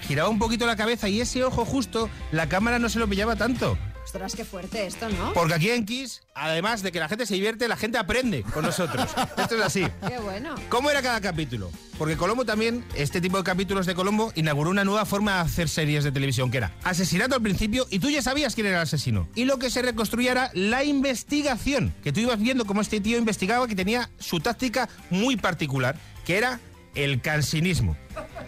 giraba 0.07 0.27
un 0.27 0.39
poquito 0.39 0.65
la 0.65 0.75
cabeza 0.75 1.07
y 1.07 1.21
ese 1.21 1.43
ojo 1.43 1.63
justo, 1.63 2.09
la 2.31 2.49
cámara 2.49 2.79
no 2.79 2.89
se 2.89 2.99
lo 2.99 3.07
pillaba 3.07 3.35
tanto. 3.35 3.77
Ostras, 4.07 4.35
qué 4.37 4.45
fuerte 4.45 4.87
esto, 4.87 5.09
¿no? 5.09 5.33
Porque 5.33 5.53
aquí 5.53 5.69
en 5.69 5.85
Kiss, 5.85 6.21
además 6.33 6.81
de 6.81 6.93
que 6.93 6.99
la 7.01 7.09
gente 7.09 7.25
se 7.25 7.33
divierte, 7.33 7.67
la 7.67 7.75
gente 7.75 7.97
aprende 7.97 8.41
con 8.41 8.63
nosotros. 8.63 9.05
Esto 9.37 9.55
es 9.57 9.61
así. 9.61 9.85
Qué 10.07 10.17
bueno. 10.19 10.55
¿Cómo 10.69 10.89
era 10.89 11.01
cada 11.01 11.19
capítulo? 11.19 11.69
Porque 11.97 12.15
Colombo 12.15 12.45
también, 12.45 12.85
este 12.95 13.19
tipo 13.19 13.35
de 13.35 13.43
capítulos 13.43 13.85
de 13.85 13.95
Colombo, 13.95 14.31
inauguró 14.35 14.69
una 14.69 14.85
nueva 14.85 15.03
forma 15.03 15.33
de 15.33 15.39
hacer 15.41 15.67
series 15.67 16.05
de 16.05 16.13
televisión, 16.13 16.49
que 16.49 16.59
era 16.59 16.71
asesinato 16.85 17.35
al 17.35 17.41
principio 17.41 17.85
y 17.89 17.99
tú 17.99 18.09
ya 18.09 18.21
sabías 18.21 18.55
quién 18.55 18.67
era 18.67 18.77
el 18.77 18.83
asesino. 18.83 19.27
Y 19.35 19.43
lo 19.43 19.59
que 19.59 19.69
se 19.69 19.81
reconstruía 19.81 20.31
era 20.31 20.51
la 20.53 20.85
investigación, 20.85 21.93
que 22.01 22.13
tú 22.13 22.21
ibas 22.21 22.39
viendo 22.39 22.63
cómo 22.63 22.79
este 22.79 23.01
tío 23.01 23.17
investigaba, 23.17 23.67
que 23.67 23.75
tenía 23.75 24.09
su 24.19 24.39
táctica 24.39 24.87
muy 25.09 25.35
particular, 25.35 25.97
que 26.25 26.37
era 26.37 26.61
el 26.95 27.19
cansinismo, 27.19 27.97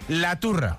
la 0.08 0.40
turra. 0.40 0.78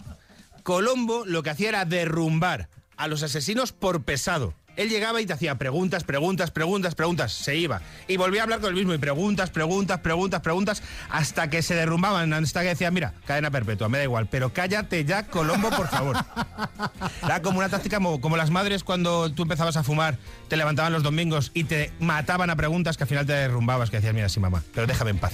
Colombo 0.62 1.26
lo 1.26 1.42
que 1.42 1.50
hacía 1.50 1.68
era 1.68 1.84
derrumbar 1.84 2.70
a 3.00 3.08
los 3.08 3.22
asesinos 3.22 3.72
por 3.72 4.04
pesado. 4.04 4.54
Él 4.80 4.88
llegaba 4.88 5.20
y 5.20 5.26
te 5.26 5.32
hacía 5.34 5.56
preguntas, 5.56 6.04
preguntas, 6.04 6.50
preguntas, 6.50 6.94
preguntas. 6.94 7.32
Se 7.32 7.54
iba. 7.56 7.82
Y 8.08 8.16
volvía 8.16 8.40
a 8.40 8.44
hablar 8.44 8.60
con 8.60 8.70
el 8.70 8.74
mismo. 8.76 8.94
Y 8.94 8.98
preguntas, 8.98 9.50
preguntas, 9.50 10.00
preguntas, 10.00 10.40
preguntas. 10.40 10.82
Hasta 11.10 11.50
que 11.50 11.62
se 11.62 11.74
derrumbaban. 11.74 12.32
Hasta 12.32 12.62
que 12.62 12.68
decía, 12.68 12.90
mira, 12.90 13.12
cadena 13.26 13.50
perpetua, 13.50 13.88
me 13.90 13.98
da 13.98 14.04
igual. 14.04 14.28
Pero 14.30 14.52
cállate 14.54 15.04
ya, 15.04 15.26
Colombo, 15.26 15.68
por 15.70 15.88
favor. 15.88 16.16
Era 17.22 17.42
como 17.42 17.58
una 17.58 17.68
táctica 17.68 17.98
como, 17.98 18.20
como 18.20 18.36
las 18.38 18.50
madres 18.50 18.82
cuando 18.82 19.30
tú 19.32 19.42
empezabas 19.42 19.76
a 19.76 19.82
fumar, 19.82 20.16
te 20.48 20.56
levantaban 20.56 20.92
los 20.92 21.02
domingos 21.02 21.50
y 21.52 21.64
te 21.64 21.92
mataban 22.00 22.48
a 22.50 22.56
preguntas 22.56 22.96
que 22.96 23.04
al 23.04 23.08
final 23.08 23.26
te 23.26 23.34
derrumbabas. 23.34 23.90
Que 23.90 23.96
decías, 23.98 24.14
mira, 24.14 24.28
sí, 24.30 24.40
mamá, 24.40 24.62
pero 24.74 24.86
déjame 24.86 25.10
en 25.10 25.18
paz. 25.18 25.32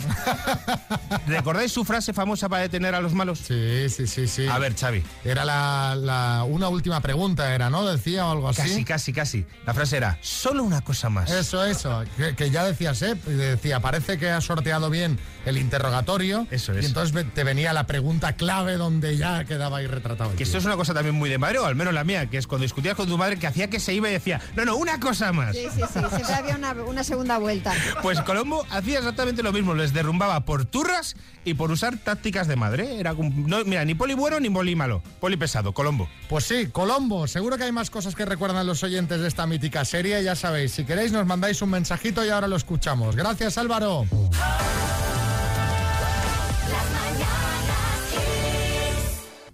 ¿Recordáis 1.26 1.72
su 1.72 1.84
frase 1.84 2.12
famosa 2.12 2.48
para 2.48 2.62
detener 2.62 2.94
a 2.94 3.00
los 3.00 3.12
malos? 3.14 3.38
Sí, 3.40 3.88
sí, 3.88 4.06
sí, 4.06 4.26
sí. 4.26 4.46
A 4.48 4.58
ver, 4.58 4.74
Xavi. 4.74 5.02
Era 5.24 5.44
la, 5.44 5.94
la- 5.96 6.44
una 6.44 6.68
última 6.68 7.00
pregunta, 7.00 7.54
era, 7.54 7.70
¿no? 7.70 7.86
Decía 7.86 8.26
o 8.26 8.32
algo 8.32 8.48
así. 8.48 8.62
Casi, 8.62 8.84
casi, 8.84 9.12
casi. 9.12 9.35
La 9.66 9.74
frase 9.74 9.96
era, 9.96 10.18
solo 10.22 10.62
una 10.62 10.80
cosa 10.82 11.10
más. 11.10 11.30
Eso, 11.30 11.64
eso. 11.64 12.04
Que, 12.16 12.34
que 12.34 12.50
ya 12.50 12.64
decías, 12.64 13.02
¿eh? 13.02 13.16
Y 13.26 13.30
Decía, 13.30 13.80
parece 13.80 14.18
que 14.18 14.30
has 14.30 14.44
sorteado 14.44 14.90
bien 14.90 15.18
el 15.44 15.58
interrogatorio. 15.58 16.46
Eso 16.50 16.72
es. 16.72 16.84
Y 16.84 16.86
entonces 16.86 17.26
te 17.34 17.44
venía 17.44 17.72
la 17.72 17.86
pregunta 17.86 18.34
clave 18.34 18.76
donde 18.76 19.16
ya 19.16 19.44
quedaba 19.44 19.78
ahí 19.78 19.86
retratado. 19.86 20.34
Que 20.36 20.42
esto 20.42 20.58
es 20.58 20.64
una 20.64 20.76
cosa 20.76 20.94
también 20.94 21.14
muy 21.14 21.28
de 21.30 21.38
madre, 21.38 21.58
o 21.58 21.66
al 21.66 21.74
menos 21.76 21.92
la 21.94 22.04
mía, 22.04 22.26
que 22.30 22.38
es 22.38 22.46
cuando 22.46 22.62
discutías 22.62 22.94
con 22.96 23.08
tu 23.08 23.18
madre 23.18 23.38
que 23.38 23.46
hacía 23.46 23.68
que 23.68 23.80
se 23.80 23.94
iba 23.94 24.08
y 24.08 24.12
decía, 24.12 24.40
no, 24.56 24.64
no, 24.64 24.76
una 24.76 24.98
cosa 25.00 25.32
más. 25.32 25.54
Sí, 25.56 25.66
sí, 25.74 25.80
sí. 25.92 26.00
Siempre 26.14 26.34
había 26.34 26.56
una, 26.56 26.72
una 26.72 27.04
segunda 27.04 27.38
vuelta. 27.38 27.72
Pues 28.02 28.20
Colombo 28.22 28.64
hacía 28.70 28.98
exactamente 28.98 29.42
lo 29.42 29.52
mismo, 29.52 29.74
les 29.74 29.92
derrumbaba 29.92 30.44
por 30.44 30.64
turras 30.64 31.16
y 31.44 31.54
por 31.54 31.70
usar 31.70 31.96
tácticas 31.98 32.46
de 32.46 32.56
madre. 32.56 33.00
Era 33.00 33.14
como- 33.14 33.30
no, 33.48 33.64
mira, 33.64 33.84
ni 33.84 33.94
poli 33.94 34.14
bueno 34.14 34.38
ni 34.38 34.50
poli 34.50 34.76
malo, 34.76 35.02
poli 35.20 35.36
pesado, 35.36 35.72
Colombo. 35.72 36.08
Pues 36.28 36.44
sí, 36.44 36.66
Colombo. 36.70 37.26
Seguro 37.26 37.56
que 37.56 37.64
hay 37.64 37.72
más 37.72 37.90
cosas 37.90 38.14
que 38.14 38.24
recuerdan 38.24 38.66
los 38.66 38.82
oyentes 38.82 39.20
de 39.20 39.25
esta 39.26 39.46
mítica 39.46 39.84
serie. 39.84 40.22
Ya 40.22 40.34
sabéis, 40.34 40.72
si 40.72 40.84
queréis 40.84 41.12
nos 41.12 41.26
mandáis 41.26 41.60
un 41.62 41.70
mensajito 41.70 42.24
y 42.24 42.30
ahora 42.30 42.48
lo 42.48 42.56
escuchamos. 42.56 43.16
Gracias, 43.16 43.58
Álvaro. 43.58 44.06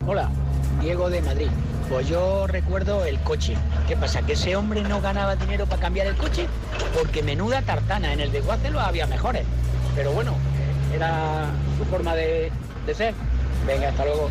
Hola, 0.06 0.30
Diego 0.80 1.10
de 1.10 1.22
Madrid. 1.22 1.48
Pues 1.88 2.08
yo 2.08 2.46
recuerdo 2.46 3.04
el 3.04 3.20
coche. 3.20 3.56
¿Qué 3.86 3.96
pasa? 3.96 4.22
¿Que 4.22 4.32
ese 4.32 4.56
hombre 4.56 4.82
no 4.82 5.00
ganaba 5.00 5.36
dinero 5.36 5.66
para 5.66 5.82
cambiar 5.82 6.06
el 6.06 6.16
coche? 6.16 6.46
Porque 6.96 7.22
menuda 7.22 7.62
tartana, 7.62 8.12
en 8.12 8.20
el 8.20 8.32
de 8.32 8.40
Guacelo 8.40 8.80
había 8.80 9.06
mejores. 9.06 9.44
Pero 9.94 10.12
bueno, 10.12 10.34
era 10.94 11.46
su 11.78 11.84
forma 11.84 12.14
de, 12.14 12.50
de 12.86 12.94
ser. 12.94 13.14
Venga, 13.66 13.88
hasta 13.88 14.04
luego. 14.04 14.30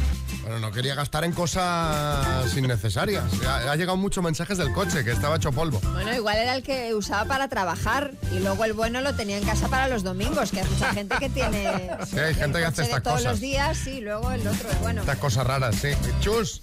Bueno, 0.52 0.68
no 0.68 0.74
quería 0.74 0.96
gastar 0.96 1.24
en 1.24 1.32
cosas 1.32 2.58
innecesarias. 2.58 3.24
Ha, 3.48 3.72
ha 3.72 3.76
llegado 3.78 3.96
muchos 3.96 4.22
mensajes 4.22 4.58
del 4.58 4.74
coche, 4.74 5.06
que 5.06 5.12
estaba 5.12 5.38
hecho 5.38 5.54
polvo. 5.54 5.80
Bueno, 5.94 6.14
igual 6.14 6.36
era 6.36 6.56
el 6.56 6.62
que 6.62 6.94
usaba 6.94 7.24
para 7.24 7.48
trabajar 7.48 8.12
y 8.34 8.40
luego 8.40 8.66
el 8.66 8.74
bueno 8.74 9.00
lo 9.00 9.16
tenía 9.16 9.38
en 9.38 9.46
casa 9.46 9.70
para 9.70 9.88
los 9.88 10.04
domingos, 10.04 10.52
que 10.52 10.60
hay 10.60 10.68
mucha 10.70 10.94
gente 10.94 11.16
que 11.20 11.30
tiene 11.30 11.90
Sí, 12.06 12.20
hay 12.20 12.34
gente 12.36 12.60
que 12.60 12.66
hace 12.66 12.82
estas 12.82 13.02
todos 13.02 13.20
cosas. 13.20 13.32
los 13.32 13.40
días, 13.40 13.78
sí, 13.78 14.02
luego 14.02 14.30
el 14.32 14.46
otro, 14.46 14.70
el 14.70 14.78
bueno. 14.80 15.00
Estas 15.02 15.20
cosas 15.20 15.48
raras, 15.48 15.74
sí. 15.78 15.92
Chus. 16.20 16.60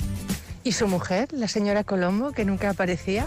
Y 0.65 0.73
su 0.73 0.87
mujer, 0.87 1.29
la 1.33 1.49
señora 1.49 1.83
Colombo, 1.83 2.33
que 2.33 2.45
nunca 2.45 2.69
aparecía. 2.69 3.27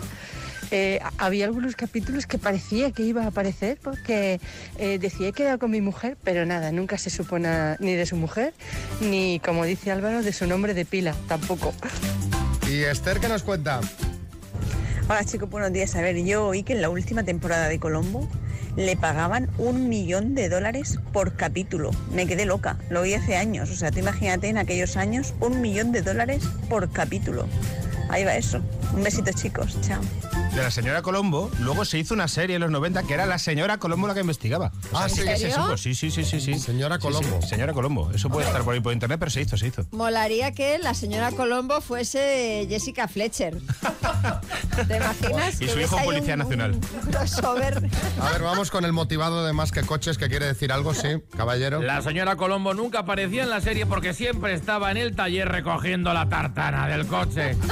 Eh, 0.72 1.00
había 1.18 1.46
algunos 1.46 1.76
capítulos 1.76 2.26
que 2.26 2.38
parecía 2.38 2.92
que 2.92 3.04
iba 3.04 3.24
a 3.24 3.28
aparecer 3.28 3.78
porque 3.82 4.40
eh, 4.78 4.98
decía 5.00 5.28
he 5.28 5.34
quedado 5.34 5.60
con 5.60 5.70
mi 5.70 5.82
mujer, 5.82 6.18
pero 6.24 6.46
nada, 6.46 6.72
nunca 6.72 6.98
se 6.98 7.10
supo 7.10 7.40
nada 7.40 7.78
ni 7.80 7.94
de 7.94 8.06
su 8.06 8.16
mujer, 8.16 8.54
ni 9.02 9.40
como 9.42 9.66
dice 9.66 9.92
Álvaro, 9.92 10.24
de 10.24 10.34
su 10.34 10.48
nombre 10.48 10.74
de 10.74 10.86
pila, 10.86 11.14
tampoco. 11.28 11.74
¿Y 12.70 12.84
Esther 12.84 13.20
qué 13.20 13.28
nos 13.28 13.44
cuenta? 13.44 13.82
Hola 15.10 15.26
chicos, 15.26 15.50
buenos 15.50 15.74
días. 15.74 15.94
A 15.96 16.02
ver, 16.02 16.16
yo 16.24 16.48
oí 16.48 16.64
que 16.64 16.72
en 16.74 16.82
la 16.82 16.90
última 16.90 17.24
temporada 17.24 17.68
de 17.68 17.80
Colombo 17.80 18.30
le 18.78 18.96
pagaban 18.96 19.50
un 19.58 19.90
millón 19.90 20.36
de 20.36 20.48
dólares 20.48 21.00
por 21.12 21.36
capítulo. 21.36 21.92
Me 22.14 22.28
quedé 22.28 22.46
loca, 22.46 22.78
lo 22.90 23.02
oí 23.02 23.14
hace 23.14 23.36
años. 23.36 23.70
O 23.70 23.76
sea, 23.76 23.92
tú 23.92 24.00
imagínate 24.00 24.48
en 24.48 24.58
aquellos 24.58 24.96
años 24.96 25.34
un 25.42 25.60
millón 25.60 25.92
de 25.92 26.02
dólares 26.02 26.44
por 26.70 26.90
capítulo. 26.90 27.46
Ahí 28.10 28.24
va 28.24 28.36
eso. 28.36 28.62
Un 28.94 29.04
besito 29.04 29.32
chicos, 29.34 29.78
chao. 29.82 30.02
De 30.56 30.62
la 30.62 30.70
señora 30.70 31.02
Colombo, 31.02 31.50
luego 31.60 31.86
se 31.86 31.98
hizo 31.98 32.14
una 32.14 32.28
serie 32.28 32.58
en 32.58 32.62
los 32.62 32.70
90 32.72 33.04
que 33.04 33.14
era 33.14 33.26
la 33.26 33.38
señora 33.40 33.78
Colombo 33.78 34.08
la 34.08 34.14
que 34.14 34.20
investigaba. 34.20 34.74
O 34.92 34.98
sea, 34.98 35.06
Ah, 35.06 35.10
sí 35.10 35.22
¿en 35.22 35.28
que 35.28 35.32
se 35.38 35.40
serio? 35.50 35.56
supo. 35.64 35.78
Sí, 35.78 35.96
sí, 35.96 36.12
sí, 36.12 36.26
sí, 36.26 36.42
sí. 36.42 36.60
Señora 36.60 36.96
Sí, 36.98 37.02
sí, 37.02 37.08
Colombo. 37.08 37.42
señora 37.42 37.72
Colombo. 37.74 38.12
Eso 38.14 38.30
puede 38.30 38.48
estar 38.48 38.62
por 38.64 38.74
ahí 38.74 38.82
por 38.82 38.92
internet, 38.92 39.18
pero 39.18 39.32
se 39.32 39.42
hizo, 39.42 39.56
se 39.56 39.68
hizo. 39.68 39.86
Molaría 39.92 40.52
que 40.52 40.78
la 40.78 40.94
señora 40.94 41.32
Colombo 41.32 41.80
fuese 41.80 42.66
Jessica 42.70 43.08
Fletcher. 43.08 43.60
¿Te 44.88 44.98
imaginas? 44.98 45.62
Y 45.62 45.70
su 45.70 45.80
hijo 45.80 45.98
policía 46.04 46.34
un- 46.34 46.40
nacional. 46.40 46.72
un 46.74 47.12
crossover. 47.12 47.90
A 48.20 48.30
ver, 48.32 48.42
vamos 48.44 48.72
con 48.72 48.84
el 48.84 48.92
motivado 48.92 49.46
de 49.46 49.54
más 49.54 49.72
que 49.72 49.82
coches 49.84 50.18
que 50.18 50.28
quiere 50.28 50.48
decir 50.48 50.74
algo, 50.74 50.94
sí, 50.94 51.08
caballero. 51.36 51.82
La 51.82 52.02
señora 52.02 52.36
Colombo 52.36 52.74
nunca 52.74 53.00
aparecía 53.00 53.44
en 53.44 53.50
la 53.50 53.62
serie 53.62 53.86
porque 53.86 54.14
siempre 54.14 54.54
estaba 54.54 54.92
en 54.92 54.98
el 54.98 55.16
taller 55.16 55.48
recogiendo 55.48 56.14
la 56.14 56.28
tartana 56.28 56.88
del 56.88 57.08
coche. 57.08 57.56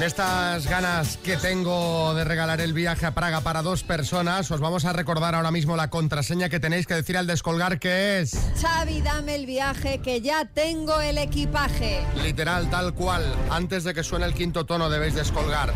En 0.00 0.06
estas 0.06 0.66
ganas 0.66 1.18
que 1.18 1.36
tengo 1.36 2.14
de 2.14 2.24
regalar 2.24 2.62
el 2.62 2.72
viaje 2.72 3.04
a 3.04 3.10
Praga 3.10 3.42
para 3.42 3.60
dos 3.60 3.82
personas, 3.82 4.50
os 4.50 4.58
vamos 4.58 4.86
a 4.86 4.94
recordar 4.94 5.34
ahora 5.34 5.50
mismo 5.50 5.76
la 5.76 5.90
contraseña 5.90 6.48
que 6.48 6.58
tenéis 6.58 6.86
que 6.86 6.94
decir 6.94 7.18
al 7.18 7.26
descolgar 7.26 7.78
que 7.78 8.20
es 8.20 8.34
Xavi, 8.62 9.02
dame 9.02 9.34
el 9.34 9.44
viaje 9.44 9.98
que 9.98 10.22
ya 10.22 10.46
tengo 10.46 10.98
el 11.02 11.18
equipaje. 11.18 12.00
literal 12.22 12.70
tal 12.70 12.94
cual. 12.94 13.22
Antes 13.50 13.84
de 13.84 13.92
que 13.92 14.02
suene 14.02 14.24
el 14.24 14.32
quinto 14.32 14.64
tono 14.64 14.88
debéis 14.88 15.14
descolgar, 15.14 15.70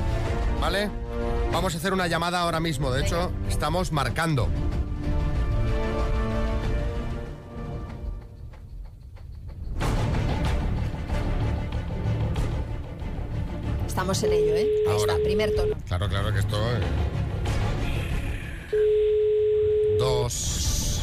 ¿vale? 0.59 0.89
Vamos 1.53 1.75
a 1.75 1.77
hacer 1.77 1.93
una 1.93 2.07
llamada 2.07 2.41
ahora 2.41 2.61
mismo, 2.61 2.91
de 2.93 3.03
hecho 3.03 3.31
estamos 3.51 3.93
marcando. 3.93 4.49
Estamos 14.05 14.23
en 14.25 14.33
ello, 14.35 14.55
¿eh? 14.55 14.69
Ahí 14.87 14.97
Ahora. 14.99 15.15
está, 15.15 15.25
primer 15.25 15.55
tono. 15.55 15.77
Claro, 15.89 16.11
claro 16.11 16.31
que 16.31 16.41
esto... 16.41 16.59
eh. 16.59 16.81
Dos, 19.99 21.01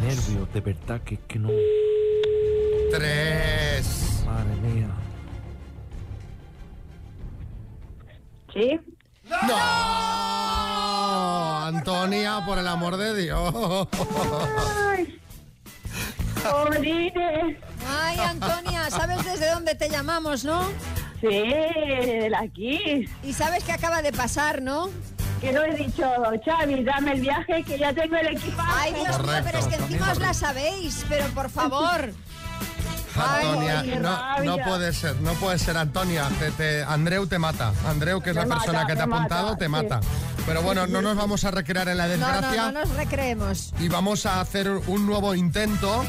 nervio, 0.00 0.46
de 0.54 0.60
verdad 0.60 1.00
que, 1.00 1.18
que 1.26 1.40
no. 1.40 1.48
tres... 2.92 4.22
Madre 4.24 4.54
mía. 4.62 4.86
¿Sí? 8.54 8.78
¡No! 9.28 9.56
Antonia, 11.66 12.44
por 12.46 12.58
el 12.58 12.68
amor 12.68 12.96
de 12.96 13.22
Dios. 13.22 13.88
Ay, 17.88 18.18
Antonia, 18.20 18.88
¿sabes 18.88 19.24
desde 19.24 19.50
dónde 19.50 19.74
te 19.74 19.88
llamamos, 19.88 20.44
no? 20.44 20.70
Sí, 21.20 21.28
de 21.28 22.32
aquí. 22.36 23.08
Y 23.22 23.32
sabes 23.32 23.64
qué 23.64 23.72
acaba 23.72 24.02
de 24.02 24.12
pasar, 24.12 24.62
¿no? 24.62 24.88
que 25.40 25.52
no 25.52 25.62
he 25.64 25.74
dicho, 25.74 26.02
Xavi, 26.44 26.84
dame 26.84 27.12
el 27.12 27.22
viaje, 27.22 27.62
que 27.64 27.78
ya 27.78 27.94
tengo 27.94 28.14
el 28.16 28.26
equipaje. 28.36 28.70
Ay, 28.76 28.92
Dios 28.92 29.22
mío, 29.22 29.32
pero 29.42 29.58
es 29.58 29.66
que 29.68 29.76
encima 29.76 30.12
os 30.12 30.18
la 30.18 30.34
sabéis, 30.34 31.06
pero 31.08 31.24
por 31.28 31.48
favor. 31.48 32.12
Antonia, 33.16 33.80
Ay, 33.80 34.46
no, 34.46 34.56
puede 34.58 34.92
ser, 34.92 35.16
no 35.22 35.32
puede 35.34 35.58
ser, 35.58 35.76
Antonia. 35.78 36.28
Te, 36.38 36.50
te- 36.52 36.82
Andreu 36.84 37.26
te 37.26 37.38
mata. 37.38 37.72
Andreu, 37.86 38.20
que 38.20 38.30
es 38.30 38.36
Me 38.36 38.44
la 38.46 38.54
persona 38.54 38.86
que 38.86 38.94
te 38.94 39.00
ha 39.00 39.04
apuntado, 39.04 39.46
mata, 39.48 39.56
te 39.58 39.64
sí. 39.64 39.70
mata. 39.70 40.00
Pero 40.46 40.62
bueno, 40.62 40.86
no 40.86 41.00
nos 41.02 41.16
vamos 41.16 41.44
a 41.44 41.50
recrear 41.50 41.88
en 41.88 41.96
la 41.96 42.06
No, 42.06 42.16
no, 42.16 42.26
desgracia 42.26 42.72
no 42.72 42.80
nos 42.80 42.90
recreemos. 42.96 43.72
y 43.80 43.88
vamos 43.88 44.26
a 44.26 44.40
hacer 44.40 44.70
un 44.70 45.06
nuevo 45.06 45.34
intento. 45.34 46.04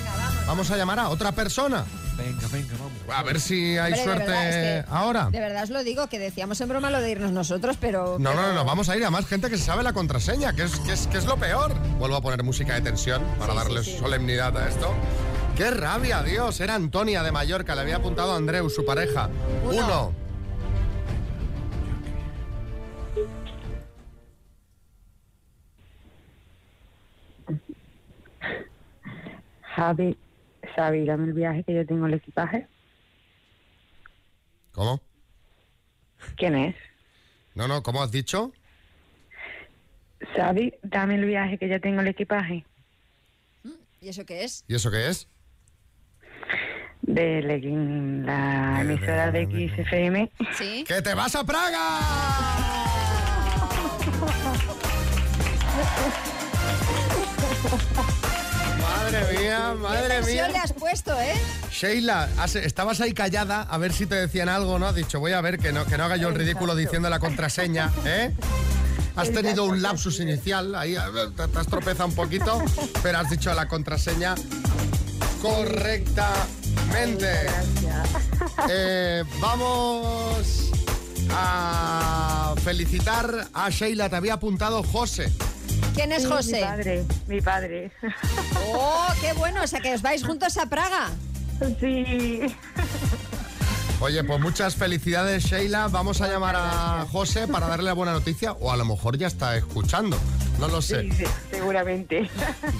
Vamos 0.45 0.71
a 0.71 0.77
llamar 0.77 0.99
a 0.99 1.09
otra 1.09 1.31
persona. 1.31 1.85
Venga, 2.23 2.47
venga, 2.51 2.73
vamos. 2.77 2.93
A 3.17 3.23
ver 3.23 3.39
si 3.39 3.77
hay 3.77 3.93
Hombre, 3.93 3.97
de 3.97 4.03
suerte 4.03 4.25
verdad, 4.25 4.49
es 4.49 4.55
que- 4.85 4.91
ahora. 4.91 5.29
De 5.31 5.39
verdad 5.39 5.63
os 5.63 5.69
lo 5.71 5.83
digo, 5.83 6.07
que 6.07 6.19
decíamos 6.19 6.61
en 6.61 6.69
broma 6.69 6.89
lo 6.91 7.01
de 7.01 7.09
irnos 7.11 7.31
nosotros, 7.31 7.77
pero... 7.79 8.17
No, 8.19 8.29
no, 8.29 8.35
pero- 8.35 8.47
no, 8.49 8.53
no, 8.53 8.65
vamos 8.65 8.89
a 8.89 8.97
ir 8.97 9.03
a 9.05 9.09
más 9.09 9.25
gente 9.25 9.49
que 9.49 9.57
se 9.57 9.63
sabe 9.63 9.81
la 9.83 9.93
contraseña, 9.93 10.53
que 10.53 10.63
es, 10.63 10.79
que 10.81 10.93
es, 10.93 11.07
que 11.07 11.17
es 11.17 11.25
lo 11.25 11.37
peor. 11.37 11.73
Vuelvo 11.97 12.15
a 12.17 12.21
poner 12.21 12.43
música 12.43 12.75
de 12.75 12.81
tensión 12.81 13.23
para 13.39 13.53
Sí, 13.53 13.59
sí, 13.59 13.63
darle 13.65 13.83
sí. 13.83 13.97
solemnidad 13.97 14.55
a 14.57 14.67
esto. 14.69 14.93
¡Qué 15.57 15.69
rabia, 15.71 16.21
Dios! 16.23 16.59
Era 16.61 16.75
Antonia 16.75 17.23
de 17.23 17.31
Mallorca, 17.31 17.75
le 17.75 17.81
había 17.81 17.97
apuntado 17.97 18.33
a 18.33 18.37
Andreu, 18.37 18.69
su 18.69 18.85
pareja. 18.85 19.29
Uno. 19.63 19.83
Uno. 19.85 20.21
Javi, 29.75 30.17
Xavi, 30.75 31.05
dame 31.05 31.25
el 31.25 31.33
viaje, 31.33 31.63
que 31.63 31.73
yo 31.73 31.85
tengo 31.85 32.05
el 32.07 32.13
equipaje. 32.15 32.67
¿Cómo? 34.71 35.01
¿Quién 36.37 36.55
es? 36.55 36.75
No, 37.55 37.67
no, 37.67 37.83
¿cómo 37.83 38.01
has 38.01 38.11
dicho? 38.11 38.51
Xavi, 40.35 40.73
dame 40.83 41.15
el 41.15 41.25
viaje, 41.25 41.57
que 41.57 41.67
ya 41.67 41.79
tengo 41.79 42.01
el 42.01 42.07
equipaje. 42.07 42.63
¿Y 43.99 44.09
eso 44.09 44.25
qué 44.25 44.43
es? 44.43 44.63
¿Y 44.67 44.75
eso 44.75 44.89
qué 44.91 45.09
es? 45.09 45.27
De 47.01 47.41
la- 47.41 47.57
la 48.75 48.81
emisora 48.81 49.31
de 49.31 49.45
XFM. 49.45 50.31
¿Sí? 50.53 50.83
¡Que 50.87 51.01
te 51.01 51.13
vas 51.13 51.35
a 51.35 51.43
Praga! 51.43 51.99
Madre 59.11 59.37
mía, 59.39 59.75
madre 59.77 60.19
¿Qué 60.25 60.31
mía. 60.31 60.47
le 60.47 60.57
has 60.57 60.71
puesto, 60.73 61.19
eh? 61.19 61.33
Sheila, 61.71 62.29
has- 62.37 62.55
estabas 62.55 63.01
ahí 63.01 63.13
callada 63.13 63.61
a 63.63 63.77
ver 63.77 63.91
si 63.91 64.05
te 64.05 64.15
decían 64.15 64.47
algo, 64.47 64.79
¿no? 64.79 64.87
Has 64.87 64.95
dicho, 64.95 65.19
voy 65.19 65.33
a 65.33 65.41
ver 65.41 65.57
que 65.59 65.71
no, 65.73 65.85
que 65.85 65.97
no 65.97 66.05
haga 66.05 66.15
yo 66.17 66.29
el 66.29 66.35
ridículo 66.35 66.75
diciendo 66.75 67.09
la 67.09 67.19
contraseña, 67.19 67.91
¿eh? 68.05 68.33
Has 69.17 69.29
tenido 69.31 69.65
un 69.65 69.81
lapsus 69.81 70.21
inicial, 70.21 70.73
ahí 70.75 70.95
te 71.35 71.59
has 71.59 71.67
tropezado 71.67 72.07
un 72.07 72.15
poquito, 72.15 72.63
pero 73.03 73.17
has 73.19 73.29
dicho 73.29 73.53
la 73.53 73.67
contraseña 73.67 74.35
correctamente. 75.41 77.27
Eh, 78.69 79.23
vamos 79.41 80.71
a 81.31 82.53
felicitar 82.63 83.49
a 83.53 83.69
Sheila, 83.69 84.07
te 84.09 84.15
había 84.15 84.35
apuntado 84.35 84.81
José. 84.83 85.29
¿Quién 85.93 86.11
es 86.11 86.27
José? 86.27 86.57
Mi 86.57 86.61
padre, 86.61 87.03
mi 87.27 87.41
padre. 87.41 87.91
¡Oh, 88.73 89.07
qué 89.21 89.33
bueno! 89.33 89.63
O 89.63 89.67
sea, 89.67 89.79
que 89.79 89.93
os 89.93 90.01
vais 90.01 90.23
juntos 90.23 90.57
a 90.57 90.65
Praga. 90.65 91.09
Sí. 91.79 92.41
Oye, 94.01 94.23
pues 94.23 94.39
muchas 94.39 94.75
felicidades, 94.75 95.43
Sheila. 95.43 95.87
Vamos 95.87 96.21
a 96.21 96.27
llamar 96.27 96.55
a 96.57 97.05
José 97.11 97.47
para 97.47 97.67
darle 97.67 97.85
la 97.85 97.93
buena 97.93 98.13
noticia, 98.13 98.53
o 98.53 98.71
a 98.71 98.75
lo 98.75 98.83
mejor 98.83 99.15
ya 99.15 99.27
está 99.27 99.55
escuchando. 99.55 100.17
No 100.59 100.67
lo 100.67 100.81
sé. 100.81 101.03
Sí, 101.03 101.11
sí, 101.11 101.23
seguramente. 101.51 102.29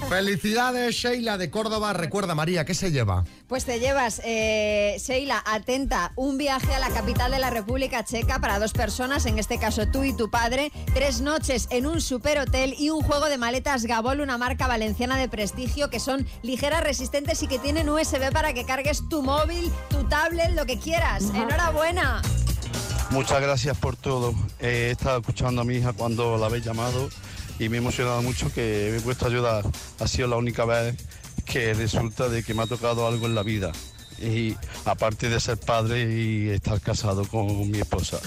Felicidades, 0.08 0.94
Sheila 0.94 1.38
de 1.38 1.50
Córdoba. 1.50 1.92
Recuerda, 1.92 2.34
María, 2.34 2.64
¿qué 2.64 2.74
se 2.74 2.90
lleva? 2.90 3.24
Pues 3.48 3.64
te 3.64 3.80
llevas, 3.80 4.20
eh, 4.24 4.96
Sheila, 4.98 5.42
atenta, 5.46 6.12
un 6.16 6.38
viaje 6.38 6.74
a 6.74 6.78
la 6.78 6.90
capital 6.90 7.30
de 7.32 7.38
la 7.38 7.50
República 7.50 8.04
Checa 8.04 8.40
para 8.40 8.58
dos 8.58 8.72
personas, 8.72 9.26
en 9.26 9.38
este 9.38 9.58
caso 9.58 9.86
tú 9.88 10.04
y 10.04 10.16
tu 10.16 10.30
padre, 10.30 10.72
tres 10.94 11.20
noches 11.20 11.68
en 11.70 11.86
un 11.86 12.00
superhotel 12.00 12.74
y 12.78 12.90
un 12.90 13.02
juego 13.02 13.26
de 13.26 13.38
maletas 13.38 13.84
Gabol, 13.84 14.20
una 14.20 14.38
marca 14.38 14.66
valenciana 14.66 15.16
de 15.16 15.28
prestigio 15.28 15.90
que 15.90 16.00
son 16.00 16.26
ligeras, 16.42 16.82
resistentes 16.82 17.42
y 17.42 17.48
que 17.48 17.58
tienen 17.58 17.88
USB 17.88 18.32
para 18.32 18.52
que 18.52 18.64
cargues 18.64 19.08
tu 19.08 19.22
móvil, 19.22 19.70
tu 19.88 20.04
tablet, 20.04 20.52
lo 20.52 20.66
que 20.66 20.78
quieras. 20.78 21.11
¡Enhorabuena! 21.20 22.22
Muchas 23.10 23.40
gracias 23.42 23.76
por 23.76 23.96
todo. 23.96 24.30
Eh, 24.60 24.86
he 24.88 24.90
estado 24.92 25.20
escuchando 25.20 25.60
a 25.60 25.64
mi 25.64 25.76
hija 25.76 25.92
cuando 25.92 26.38
la 26.38 26.46
habéis 26.46 26.64
llamado 26.64 27.08
y 27.58 27.68
me 27.68 27.76
he 27.76 27.80
emocionado 27.80 28.22
mucho 28.22 28.50
que 28.52 28.88
me 28.92 28.96
he 28.96 29.00
puesto 29.00 29.26
a 29.26 29.28
ayudar. 29.28 29.64
Ha 30.00 30.08
sido 30.08 30.28
la 30.28 30.36
única 30.36 30.64
vez 30.64 30.96
que 31.44 31.74
resulta 31.74 32.28
de 32.28 32.42
que 32.42 32.54
me 32.54 32.62
ha 32.62 32.66
tocado 32.66 33.06
algo 33.06 33.26
en 33.26 33.34
la 33.34 33.42
vida. 33.42 33.72
Y 34.18 34.56
aparte 34.86 35.28
de 35.28 35.38
ser 35.40 35.58
padre 35.58 36.10
y 36.14 36.48
estar 36.48 36.80
casado 36.80 37.26
con 37.26 37.70
mi 37.70 37.80
esposa. 37.80 38.18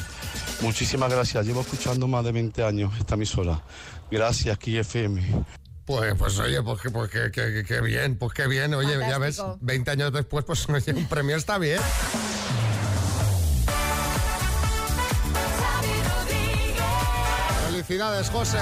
Muchísimas 0.62 1.12
gracias. 1.12 1.45
Llevo 1.45 1.62
escuchando 1.62 2.08
más 2.08 2.24
de 2.24 2.32
20 2.34 2.63
años 2.63 2.93
esta 3.00 3.15
emisora. 3.15 3.63
Gracias, 4.12 4.58
Ki 4.60 4.78
FM. 4.78 5.45
Pues, 5.86 6.13
pues 6.17 6.38
oye, 6.39 6.62
pues, 6.62 6.80
pues 6.91 7.10
que, 7.12 7.32
que- 7.32 7.63
que- 7.63 7.82
bien, 7.82 8.17
pues 8.17 8.34
qué 8.34 8.48
bien. 8.48 8.74
Oye, 8.74 8.98
ya 9.00 9.17
ves, 9.17 9.38
Fantástico. 9.38 9.58
20 9.62 9.91
años 9.91 10.13
después, 10.13 10.43
pues 10.45 10.67
oye, 10.69 10.93
un 10.95 11.06
premio 11.08 11.36
está 11.38 11.58
bien. 11.58 11.80
Felicidades, 17.88 18.32
José. 18.32 18.58